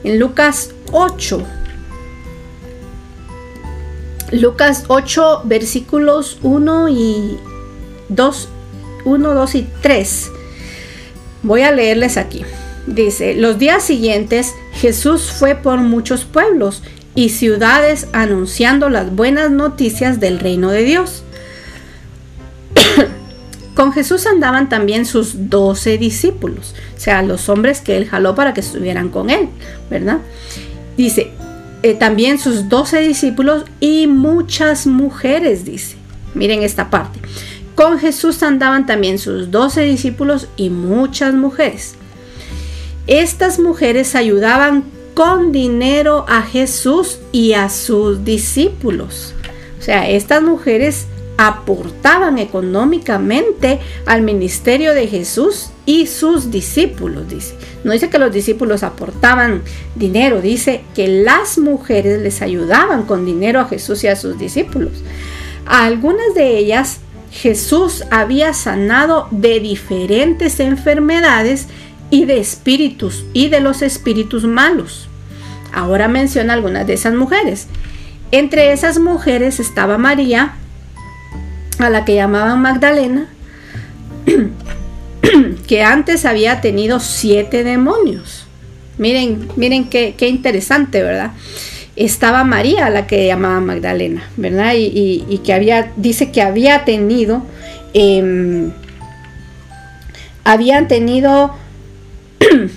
[0.04, 1.42] Lucas 8.
[4.32, 7.38] Lucas 8 versículos 1 y
[8.08, 8.48] 2,
[9.04, 10.30] 1, 2 y 3.
[11.42, 12.44] Voy a leerles aquí.
[12.86, 16.82] Dice, los días siguientes Jesús fue por muchos pueblos
[17.14, 21.22] y ciudades anunciando las buenas noticias del reino de Dios.
[23.74, 28.52] Con Jesús andaban también sus doce discípulos, o sea, los hombres que él jaló para
[28.52, 29.48] que estuvieran con él,
[29.88, 30.18] ¿verdad?
[30.96, 31.30] Dice,
[31.82, 35.96] eh, también sus doce discípulos y muchas mujeres, dice.
[36.34, 37.20] Miren esta parte.
[37.74, 41.94] Con Jesús andaban también sus doce discípulos y muchas mujeres.
[43.06, 44.84] Estas mujeres ayudaban
[45.14, 49.34] con dinero a Jesús y a sus discípulos.
[49.78, 57.54] O sea, estas mujeres aportaban económicamente al ministerio de Jesús y sus discípulos, dice.
[57.82, 59.62] No dice que los discípulos aportaban
[59.94, 64.92] dinero, dice que las mujeres les ayudaban con dinero a Jesús y a sus discípulos.
[65.64, 67.00] A algunas de ellas
[67.32, 71.68] Jesús había sanado de diferentes enfermedades
[72.10, 75.08] y de espíritus y de los espíritus malos.
[75.72, 77.68] Ahora menciona algunas de esas mujeres.
[78.32, 80.54] Entre esas mujeres estaba María,
[81.78, 83.28] a la que llamaban Magdalena,
[85.66, 88.46] que antes había tenido siete demonios.
[88.98, 91.32] Miren, miren qué, interesante, ¿verdad?
[91.96, 94.74] Estaba María, a la que llamaban Magdalena, ¿verdad?
[94.76, 97.42] Y, que había, dice que había tenido,
[97.94, 98.70] eh,
[100.44, 101.54] habían tenido,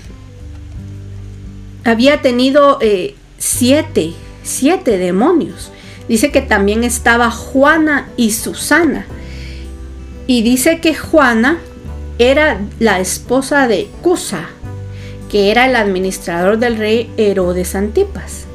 [1.83, 5.71] había tenido eh, siete, siete demonios.
[6.07, 9.05] Dice que también estaba Juana y Susana.
[10.27, 11.59] Y dice que Juana
[12.19, 14.49] era la esposa de Cusa,
[15.29, 18.45] que era el administrador del rey Herodes Antipas.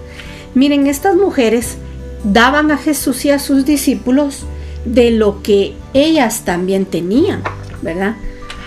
[0.55, 1.77] Miren, estas mujeres
[2.25, 4.45] daban a Jesús y a sus discípulos
[4.85, 7.43] de lo que ellas también tenían,
[7.83, 8.17] ¿verdad?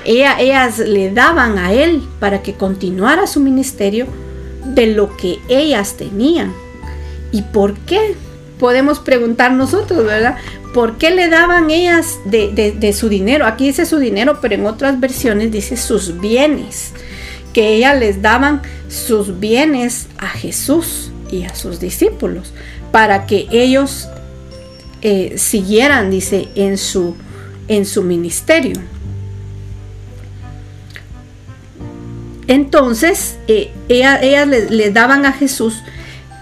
[0.06, 4.08] Ellas le daban a él para que continuara su ministerio
[4.66, 6.54] de lo que ellas tenían.
[7.32, 8.16] ¿Y por qué?
[8.62, 10.38] podemos preguntar nosotros, ¿verdad?
[10.72, 13.48] ¿Por qué le daban ellas de, su dinero?
[13.48, 16.94] Aquí dice su dinero, pero en otras versiones dice sus bienes.
[17.54, 22.54] Que ellas les daban sus bienes a Jesús y a sus discípulos
[22.92, 24.08] para que ellos
[25.02, 27.16] eh, siguieran, dice, en su,
[27.68, 28.80] en su ministerio.
[32.52, 35.82] Entonces, eh, ellas, le, daban a Jesús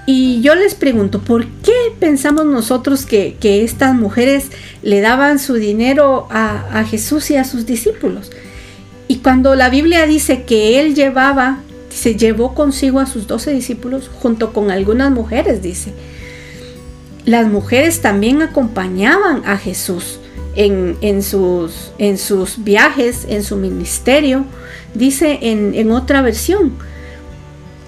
[0.07, 4.45] y yo les pregunto, ¿por qué pensamos nosotros que, estas mujeres
[4.81, 8.31] le daban su dinero a, Jesús y a sus discípulos?
[9.07, 11.59] Y cuando la Biblia dice que él llevaba,
[11.91, 15.93] se llevó consigo a sus doce discípulos junto con algunas mujeres, dice.
[17.23, 20.19] Las mujeres también acompañaban a Jesús
[20.55, 24.45] en sus, viajes, en su ministerio.
[24.93, 26.73] Dice en, en otra versión,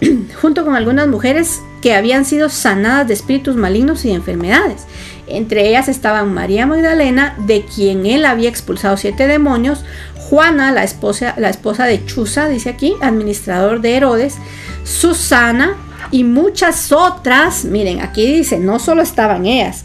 [0.42, 4.86] junto con algunas mujeres que habían sido sanadas de espíritus malignos y enfermedades.
[5.28, 9.84] Entre ellas estaban María Magdalena, de quien él había expulsado siete demonios,
[10.16, 14.36] Juana, la esposa, la esposa de Chuza, dice aquí, administrador de Herodes,
[14.84, 15.76] Susana
[16.12, 17.66] y muchas otras.
[17.66, 19.84] Miren, aquí dice, no solo estaban ellas,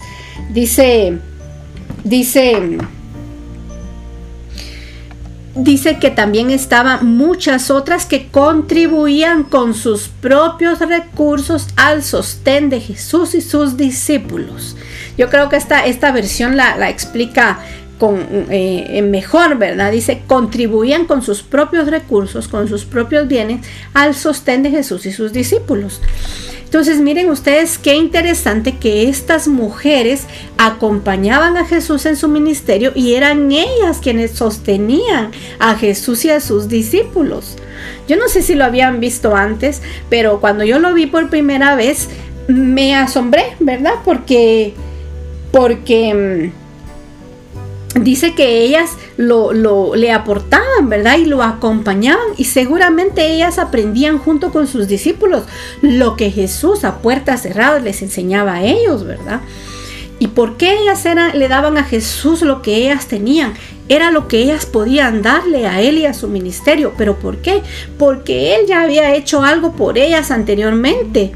[0.51, 1.19] dice,
[2.05, 2.79] dice,
[5.57, 12.81] dice que también estaban muchas otras que contribuían con sus propios recursos al sostén de
[12.81, 14.77] Jesús y sus discípulos.
[15.17, 17.59] Yo creo que esta, esta versión la, explica
[17.99, 19.93] con, eh, mejor, ¿verdad?
[19.93, 25.13] Dice, contribuían con sus propios recursos, con sus propios bienes al sostén de Jesús y
[25.13, 26.01] sus discípulos.
[26.65, 30.27] Entonces miren ustedes qué interesante que estas mujeres
[30.59, 35.31] acompañaban a Jesús en su ministerio y eran ellas quienes sostenían
[35.61, 37.57] a Jesús y a sus discípulos.
[38.09, 39.81] Yo no sé si lo habían visto antes,
[40.11, 42.09] pero cuando yo lo vi por primera vez
[42.49, 43.95] me asombré, ¿verdad?
[44.05, 44.75] Porque
[45.53, 46.51] porque
[47.95, 49.53] dice que ellas lo,
[49.95, 51.19] le aportaban, ¿verdad?
[51.19, 55.45] Y lo acompañaban y seguramente ellas aprendían junto con sus discípulos
[55.81, 59.41] lo que Jesús a puertas cerradas les enseñaba a ellos, ¿verdad?
[60.19, 63.53] ¿Y por qué ellas le daban a Jesús lo que ellas tenían?
[63.89, 66.95] Era lo que ellas podían darle a él y a su ministerio.
[66.97, 67.63] ¿Pero por qué?
[67.99, 71.33] Porque él ya había hecho algo por ellas anteriormente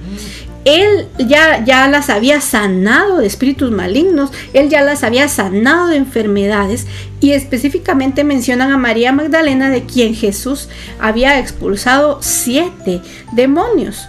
[0.64, 5.96] él ya, ya las había sanado de espíritus malignos, él ya las había sanado de
[5.96, 6.86] enfermedades
[7.20, 13.00] y específicamente mencionan a María Magdalena de quien Jesús había expulsado siete
[13.32, 14.06] demonios.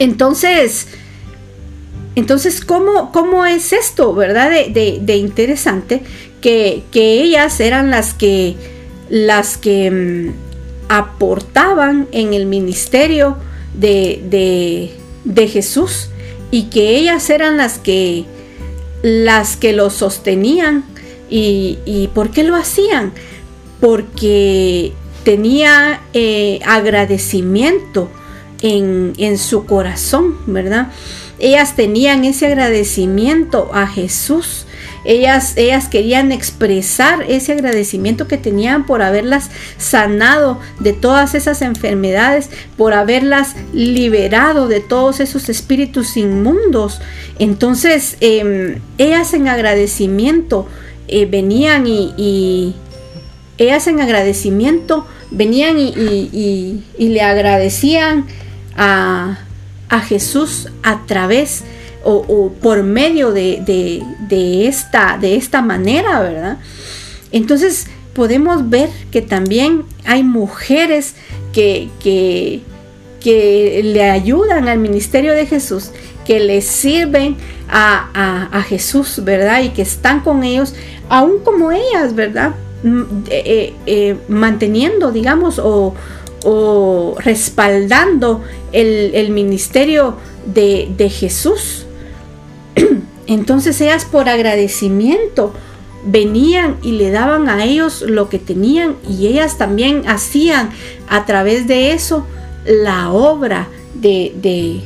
[0.00, 0.88] Entonces,
[2.16, 4.50] entonces ¿cómo, cómo es esto, verdad?
[4.50, 6.02] De, interesante
[6.40, 8.56] que, que, ellas eran las que,
[9.08, 13.36] las que mm, aportaban en el ministerio
[13.74, 14.92] de,
[15.24, 16.08] de, Jesús
[16.50, 18.24] y que ellas eran las que
[19.02, 20.84] las que lo sostenían
[21.28, 23.12] y, y ¿por qué lo hacían?
[23.80, 24.92] Porque
[25.24, 28.08] tenía eh, agradecimiento
[28.62, 30.90] en, en, su corazón, ¿verdad?
[31.38, 34.66] Ellas tenían ese agradecimiento a Jesús
[35.04, 42.50] ellas, ellas querían expresar ese agradecimiento que tenían por haberlas sanado de todas esas enfermedades,
[42.76, 47.00] por haberlas liberado de todos esos espíritus inmundos.
[47.38, 50.66] Entonces, em, ellas en agradecimiento
[51.06, 52.74] eh, venían y,
[53.58, 58.26] ellas en agradecimiento venían y, le agradecían
[58.76, 59.38] a,
[59.88, 61.62] a Jesús a través
[62.04, 64.02] de o, por medio de,
[64.66, 66.58] esta, de esta manera, ¿verdad?
[67.32, 71.14] Entonces podemos ver que también hay mujeres
[71.52, 72.62] que, que,
[73.82, 75.90] le ayudan al ministerio de Jesús,
[76.26, 77.36] que le sirven
[77.70, 79.62] a, Jesús, ¿verdad?
[79.62, 80.74] Y que están con ellos,
[81.08, 82.54] aún como ellas, ¿verdad?
[82.82, 85.94] Mm, eh, eh, eh, manteniendo, digamos, o,
[87.18, 88.42] respaldando
[88.72, 91.83] el, ministerio de, de Jesús.
[93.26, 95.52] Entonces ellas por agradecimiento
[96.06, 100.70] venían y le daban a ellos lo que tenían y ellas también hacían
[101.08, 102.26] a través de eso
[102.66, 104.82] la obra de,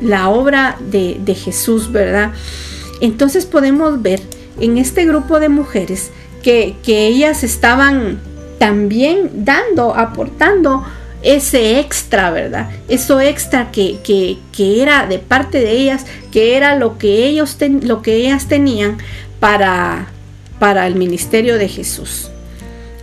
[0.00, 2.32] la obra de, Jesús, ¿verdad?
[3.00, 4.20] Entonces podemos ver
[4.60, 6.10] en este grupo de mujeres
[6.42, 8.20] que, que ellas estaban
[8.58, 10.84] también dando, aportando
[11.22, 12.70] ese extra, ¿verdad?
[12.88, 18.02] Eso extra que, que, era de parte de ellas, que era lo que, ellos lo
[18.02, 18.98] que ellas tenían
[19.40, 20.08] para,
[20.58, 22.30] para el ministerio de Jesús.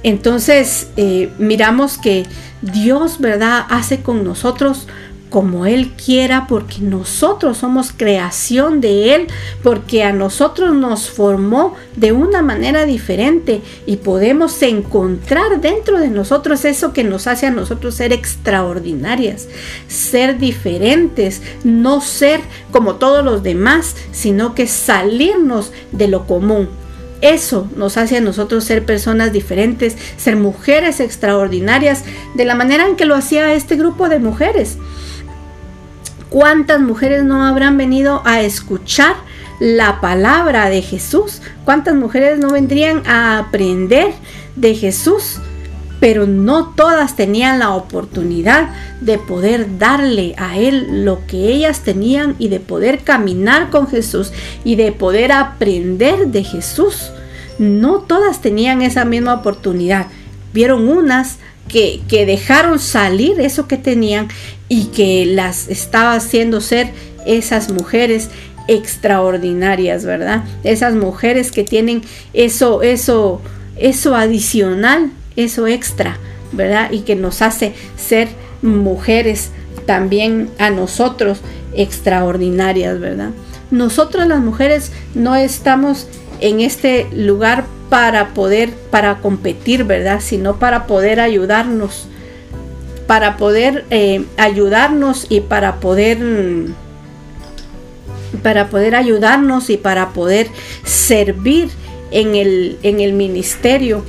[0.03, 2.25] Entonces, eh, miramos que
[2.61, 4.87] Dios, ¿verdad?, hace con nosotros
[5.33, 9.27] como Él quiera, porque nosotros somos creación de Él,
[9.63, 16.65] porque a nosotros nos formó de una manera diferente y podemos encontrar dentro de nosotros
[16.65, 19.47] eso que nos hace a nosotros ser extraordinarias,
[19.87, 22.39] ser diferentes, no ser
[22.71, 26.69] como todos los demás, sino que salirnos de lo común.
[27.21, 32.03] Eso nos hace a nosotros ser personas diferentes, ser mujeres extraordinarias,
[32.35, 34.77] de la manera en que lo hacía este grupo de mujeres.
[36.33, 39.15] ¿Cuántas mujeres no habrán venido a escuchar
[39.59, 41.43] la palabra de Jesús?
[41.63, 44.13] ¿Cuántas mujeres no vendrían a aprender
[44.55, 45.37] de Jesús?
[45.99, 48.69] Pero no todas tenían la oportunidad
[48.99, 54.31] de poder darle a Él lo que ellas tenían y de poder caminar con Jesús
[54.63, 57.11] y de poder aprender de Jesús.
[57.59, 60.07] No todas tenían esa misma oportunidad.
[60.51, 61.37] Vieron unas
[61.67, 64.27] que, dejaron salir eso que tenían
[64.69, 66.91] y que las estaba haciendo ser
[67.25, 68.29] esas mujeres
[68.67, 70.43] extraordinarias, ¿verdad?
[70.63, 72.01] Esas mujeres que tienen
[72.33, 73.41] eso, eso,
[73.77, 76.17] eso adicional, eso extra,
[76.51, 76.91] ¿verdad?
[76.91, 78.29] Y que nos hace ser
[78.61, 79.51] mujeres
[79.85, 81.39] también a nosotros
[81.75, 83.31] extraordinarias, ¿verdad?
[83.71, 86.07] Nosotros las mujeres no estamos
[86.43, 90.19] en este lugar para poder, para competir, ¿verdad?
[90.19, 92.05] Sino para poder ayudarnos,
[93.07, 96.17] para poder eh, ayudarnos y para poder,
[98.43, 100.49] para poder ayudarnos y para poder
[100.83, 101.69] servir
[102.11, 104.03] en el, en el ministerio.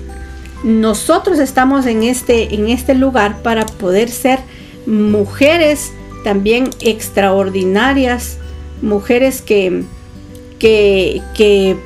[0.64, 4.40] Nosotros estamos en este, en este lugar para poder ser
[4.86, 5.92] mujeres
[6.24, 8.38] también extraordinarias,
[8.82, 9.84] mujeres que,
[10.58, 11.76] que, que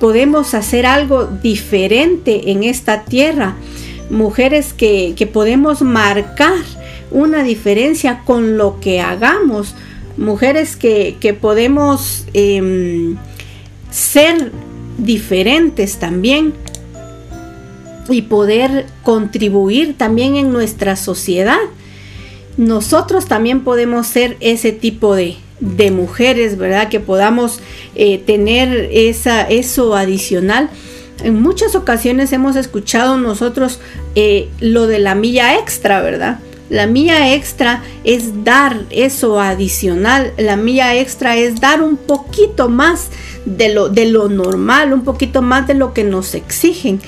[0.00, 3.54] podemos hacer algo diferente en esta tierra.
[4.08, 6.58] Mujeres que, podemos marcar
[7.12, 9.74] una diferencia con lo que hagamos.
[10.16, 13.16] Mujeres que, podemos em,
[13.90, 14.50] ser
[14.98, 16.54] diferentes también
[18.08, 21.60] y poder contribuir también en nuestra sociedad.
[22.56, 26.88] Nosotros también podemos ser ese tipo de, de mujeres, ¿verdad?
[26.88, 27.60] Que podamos
[27.94, 30.70] eh, tener esa, eso adicional.
[31.22, 33.80] En muchas ocasiones hemos escuchado nosotros
[34.14, 36.40] eh, lo de la milla extra, ¿verdad?
[36.70, 40.32] La milla extra es dar eso adicional.
[40.38, 43.08] La milla extra es dar un poquito más
[43.44, 47.00] de lo, de lo normal, un poquito más de lo que nos exigen.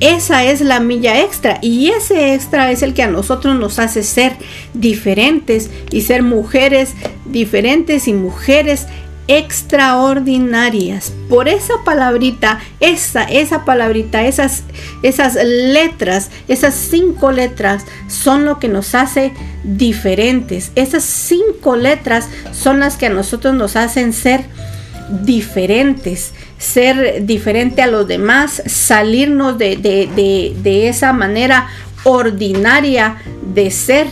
[0.00, 4.02] Esa es la milla extra y ese extra es el que a nosotros nos hace
[4.02, 4.36] ser
[4.74, 6.94] diferentes y ser mujeres
[7.26, 8.86] diferentes y mujeres
[9.26, 11.12] extraordinarias.
[11.28, 14.64] Por esa palabrita, esa, esa palabrita, esas,
[15.02, 19.32] esas letras, esas cinco letras son lo que nos hace
[19.62, 20.72] diferentes.
[20.74, 24.44] Esas cinco letras son las que a nosotros nos hacen ser
[25.22, 26.32] diferentes
[26.64, 31.68] ser diferente a los demás, salirnos de, esa manera
[32.04, 33.16] ordinaria
[33.54, 34.06] de ser.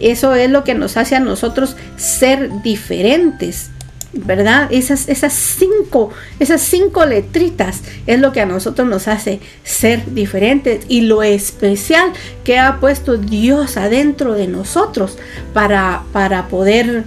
[0.00, 3.70] Eso es lo que nos hace a nosotros ser diferentes.
[4.10, 4.68] ¿verdad?
[4.70, 10.86] Esas, esas, cinco, esas cinco letritas es lo que a nosotros nos hace ser diferentes
[10.88, 15.18] y lo especial que ha puesto Dios adentro de nosotros
[15.52, 17.04] para, para poder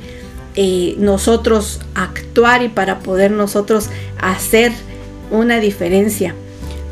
[0.56, 3.89] eh, nosotros actuar y para poder nosotros
[4.20, 4.72] hacer
[5.32, 6.36] una diferencia.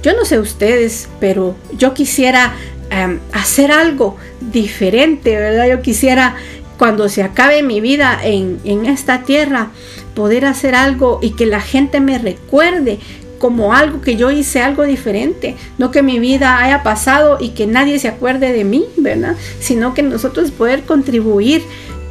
[0.02, 2.54] Yo no sé ustedes, pero yo quisiera
[2.90, 5.68] em, hacer algo diferente, ¿verdad?
[5.68, 6.36] Yo quisiera,
[6.78, 9.72] cuando se acabe mi vida en, en esta tierra,
[10.16, 13.00] poder hacer algo y que la gente me recuerde
[13.40, 17.68] como algo que yo hice algo diferente, no que mi vida haya pasado y que
[17.68, 19.36] nadie se acuerde de mí, ¿verdad?
[19.60, 21.64] Sino que nosotros poder contribuir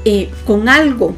[0.05, 1.15] eh, con algo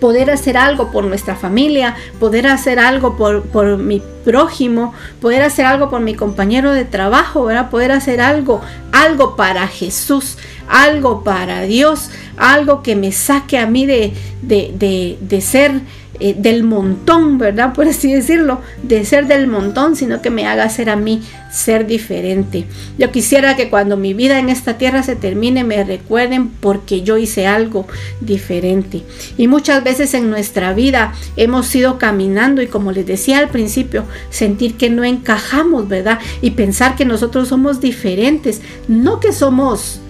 [0.00, 5.90] poder hacer algo por nuestra familia, poder hacer algo por, mi prójimo, poder hacer algo
[5.90, 7.70] por mi compañero de trabajo, ¿verdad?
[7.70, 8.60] Poder hacer algo,
[8.92, 10.38] algo para Jesús,
[10.68, 14.12] algo para Dios, algo que me saque a mí de,
[14.42, 15.80] de, de ser
[16.24, 17.72] eh, del montón, ¿verdad?
[17.72, 21.20] Por así decirlo, de ser del montón, sino que me haga ser a mí
[21.50, 22.64] ser diferente.
[22.96, 27.18] Yo quisiera que cuando mi vida en esta tierra se termine me recuerden porque yo
[27.18, 27.88] hice algo
[28.20, 29.02] diferente.
[29.36, 34.04] Y muchas veces en nuestra vida hemos ido caminando y como les decía al principio,
[34.30, 36.20] sentir que no encajamos, ¿verdad?
[36.40, 40.01] Y pensar que nosotros somos diferentes, no que somos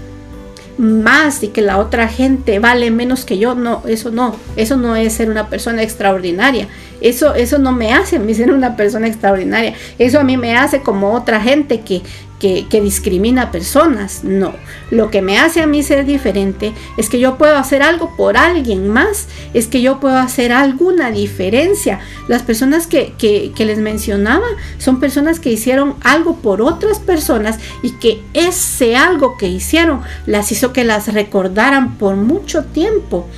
[0.79, 3.55] más y que la otra gente vale menos que yo.
[3.55, 6.69] No, eso no, eso no es ser una persona extraordinaria.
[7.01, 9.75] Eso, eso no me hace a mí ser una persona extraordinaria.
[9.99, 12.03] Eso a mí me hace como otra gente que,
[12.43, 14.25] que, discrimina a personas.
[14.25, 14.53] No,
[14.91, 18.37] lo que me hace a mí ser diferente es que yo puedo hacer algo por
[18.37, 22.01] alguien más, es que yo puedo hacer alguna diferencia.
[22.27, 24.47] Las personas que, que les mencionaba
[24.79, 30.51] son personas que hicieron algo por otras personas y que ese algo que hicieron las
[30.51, 33.29] hizo que las recordaran por mucho tiempo,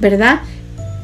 [0.00, 0.40] ¿verdad?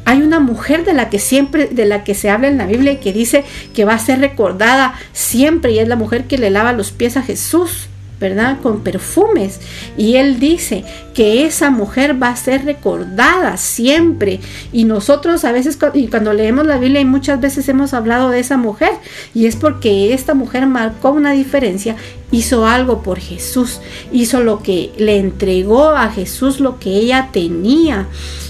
[0.04, 2.92] Hay una mujer de la que siempre, de la que se habla en la Biblia
[2.92, 3.44] y que dice
[3.74, 7.16] que va a ser recordada siempre y es la mujer que le lava los pies
[7.16, 7.88] a Jesús.
[8.22, 8.58] ¿Verdad?
[8.62, 9.60] Con perfumes.
[9.98, 14.40] Y él dice que esa mujer va a ser recordada siempre.
[14.72, 15.78] Y nosotros a veces,
[16.10, 18.92] cuando leemos la Biblia, y muchas veces hemos hablado de esa mujer,
[19.34, 21.96] y es porque esta mujer marcó una diferencia,
[22.30, 28.06] hizo algo por Jesús, hizo lo que le entregó a Jesús lo que ella tenía.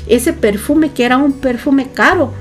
[0.06, 2.32] Ese perfume que era un perfume caro,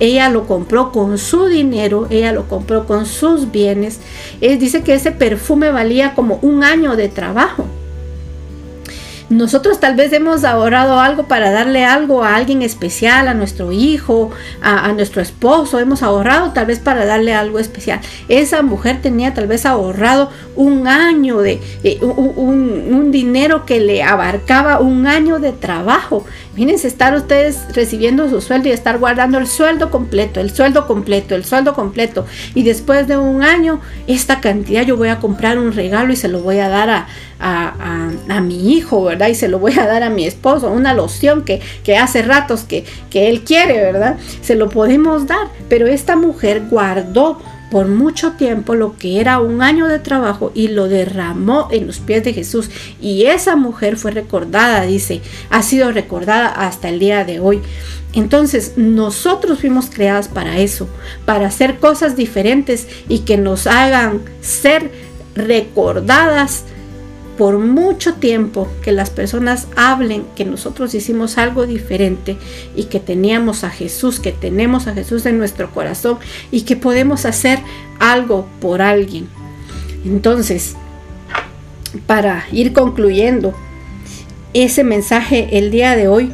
[0.00, 4.00] ella lo compró con su dinero, ella lo compró con sus bienes.
[4.40, 7.66] Él dice que ese perfume valía como un año de trabajo.
[9.28, 14.30] Nosotros tal vez hemos ahorrado algo para darle algo a alguien especial, a nuestro hijo,
[14.62, 18.00] a, nuestro esposo, hemos ahorrado tal vez para darle algo especial.
[18.28, 24.78] Esa mujer tenía tal vez ahorrado un año de, eh, un, dinero que le abarcaba
[24.78, 26.24] un año de trabajo.
[26.54, 31.34] Fíjense, estar ustedes recibiendo su sueldo y estar guardando el sueldo completo, el sueldo completo,
[31.34, 32.26] el sueldo completo.
[32.54, 36.28] Y después de un año, esta cantidad yo voy a comprar un regalo y se
[36.28, 37.06] lo voy a dar a,
[37.38, 39.28] a, mi hijo, ¿verdad?
[39.28, 42.64] Y se lo voy a dar a mi esposo, una loción que, que hace ratos
[42.64, 44.18] que, que él quiere, ¿verdad?
[44.42, 47.38] Se lo podemos dar, pero esta mujer guardó
[47.70, 51.98] por mucho tiempo lo que era un año de trabajo y lo derramó en los
[51.98, 52.70] pies de Jesús.
[53.00, 55.20] Y esa mujer fue recordada, dice,
[55.50, 57.60] ha sido recordada hasta el día de hoy.
[58.12, 60.88] Entonces, nosotros fuimos creadas para eso,
[61.24, 64.90] para hacer cosas diferentes y que nos hagan ser
[65.34, 66.64] recordadas
[67.36, 72.36] por mucho tiempo que las personas hablen que nosotros hicimos algo diferente
[72.74, 76.18] y que teníamos a Jesús, que tenemos a Jesús en nuestro corazón
[76.50, 77.58] y que podemos hacer
[77.98, 79.28] algo por alguien.
[80.04, 80.76] Entonces,
[82.06, 83.54] para ir concluyendo
[84.54, 86.32] ese mensaje el día de hoy,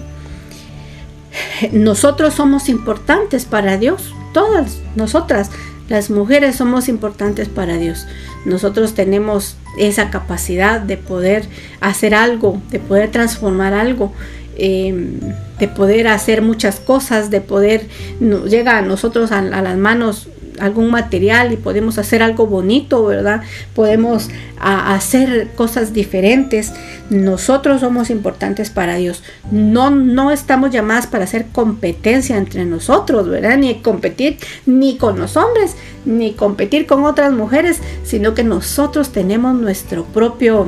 [1.72, 5.50] nosotros somos importantes para Dios, todas nosotras,
[5.88, 8.06] las mujeres somos importantes para Dios.
[8.44, 11.44] Nosotros tenemos esa capacidad de poder
[11.80, 14.12] hacer algo, de poder transformar algo,
[14.56, 15.18] em,
[15.58, 17.86] de poder hacer muchas cosas, de poder,
[18.20, 20.28] llega a nosotros a las manos
[20.58, 23.42] algún material y podemos hacer algo bonito, ¿verdad?
[23.74, 24.28] Podemos
[24.58, 26.72] hacer cosas diferentes.
[27.10, 29.22] Nosotros somos importantes para Dios.
[29.50, 33.58] No, no estamos llamadas para hacer competencia entre nosotros, ¿verdad?
[33.58, 39.54] Ni competir ni con los hombres, ni competir con otras mujeres, sino que nosotros tenemos
[39.54, 40.66] nuestro propio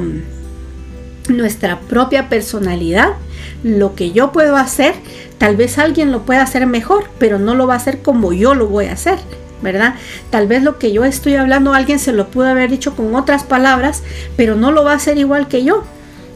[1.29, 3.15] nuestra propia personalidad.
[3.63, 4.95] Lo que yo puedo hacer,
[5.39, 8.55] tal vez alguien lo pueda hacer mejor, pero no lo va a hacer como yo
[8.55, 9.19] lo voy a hacer.
[9.65, 9.97] ¿Verdad?
[10.31, 13.43] Tal vez lo que yo estoy hablando alguien se lo pudo haber dicho con otras
[13.43, 14.05] palabras,
[14.37, 15.83] pero no lo va a hacer igual que yo.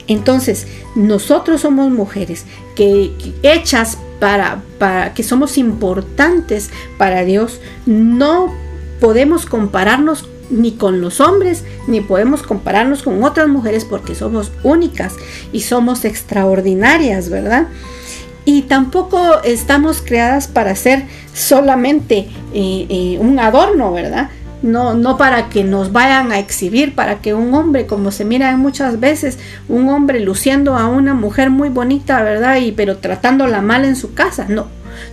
[0.08, 0.66] Entonces,
[0.96, 3.12] nosotros somos mujeres que,
[3.44, 8.52] hechas para, para que somos importantes para Dios, no
[9.00, 15.14] podemos compararnos ni con los hombres, ni podemos compararnos con otras mujeres porque somos únicas
[15.52, 17.68] y somos extraordinarias, ¿verdad?
[18.48, 21.04] y tampoco estamos creadas para ser
[21.38, 24.30] solamente eh, eh, un adorno, ¿verdad?
[24.60, 28.56] No, no para que nos vayan a exhibir, para que un hombre, como se mira
[28.56, 32.56] muchas veces, un hombre luciendo a una mujer muy bonita, ¿verdad?
[32.56, 34.46] Y pero tratándola mal en su casa.
[34.48, 34.66] No,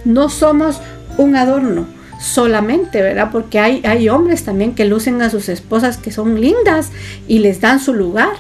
[0.04, 0.82] no somos
[1.18, 1.86] un adorno
[2.20, 3.30] solamente, ¿verdad?
[3.32, 6.92] Porque hay, hay hombres también que lucen a sus esposas que son lindas
[7.28, 8.34] y les dan su lugar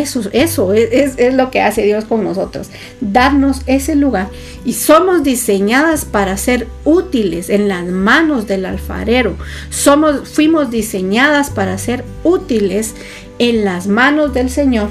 [0.00, 2.68] eso, eso es, es, lo que hace Dios con nosotros,
[3.00, 4.28] darnos ese lugar.
[4.64, 9.36] Y somos diseñadas para ser útiles en las manos del alfarero.
[9.70, 12.94] Somos, fuimos diseñadas para ser útiles
[13.38, 14.88] en las manos del Señor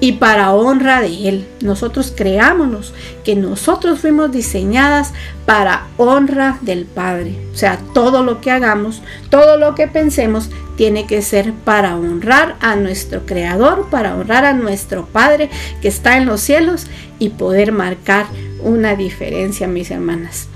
[0.00, 1.46] y para honra de Él.
[1.60, 2.92] Nosotros creámonos
[3.24, 5.12] que nosotros fuimos diseñadas
[5.46, 7.36] para honra del Padre.
[7.52, 12.56] O sea, todo lo que hagamos, todo lo que pensemos, tiene que ser para honrar
[12.60, 15.48] a nuestro Creador, para honrar a nuestro Padre
[15.80, 16.86] que está en los cielos
[17.18, 18.26] y poder marcar
[18.62, 20.48] una diferencia, mis hermanas.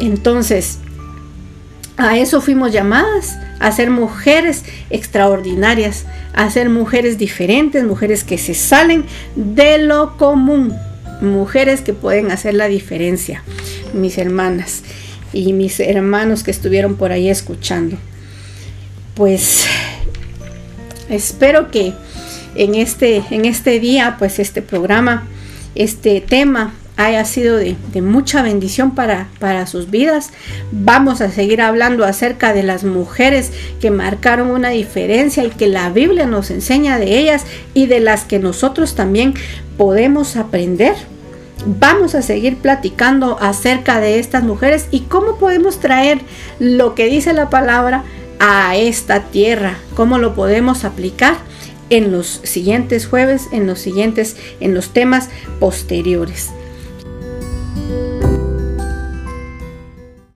[0.00, 0.78] Entonces,
[1.96, 8.54] a eso fuimos llamadas, a ser mujeres extraordinarias, a ser mujeres diferentes, mujeres que se
[8.54, 9.04] salen
[9.36, 10.74] de lo común,
[11.20, 13.42] mujeres que pueden hacer la diferencia,
[13.92, 14.82] mis hermanas
[15.32, 17.96] y mis hermanos que estuvieron por ahí escuchando.
[19.14, 19.66] Pues
[21.08, 21.92] espero que
[22.54, 25.26] en este, en este día, pues este programa,
[25.74, 30.30] este tema haya sido de, mucha bendición para, para, sus vidas.
[30.70, 35.90] Vamos a seguir hablando acerca de las mujeres que marcaron una diferencia y que la
[35.90, 39.34] Biblia nos enseña de ellas y de las que nosotros también
[39.76, 40.94] podemos aprender.
[41.64, 46.20] Vamos a seguir platicando acerca de estas mujeres y cómo podemos traer
[46.58, 48.02] lo que dice la palabra
[48.40, 51.36] a esta tierra, cómo lo podemos aplicar
[51.90, 55.28] en los siguientes jueves, en los siguientes, en los temas
[55.60, 56.50] posteriores.
[57.74, 58.01] Thank you.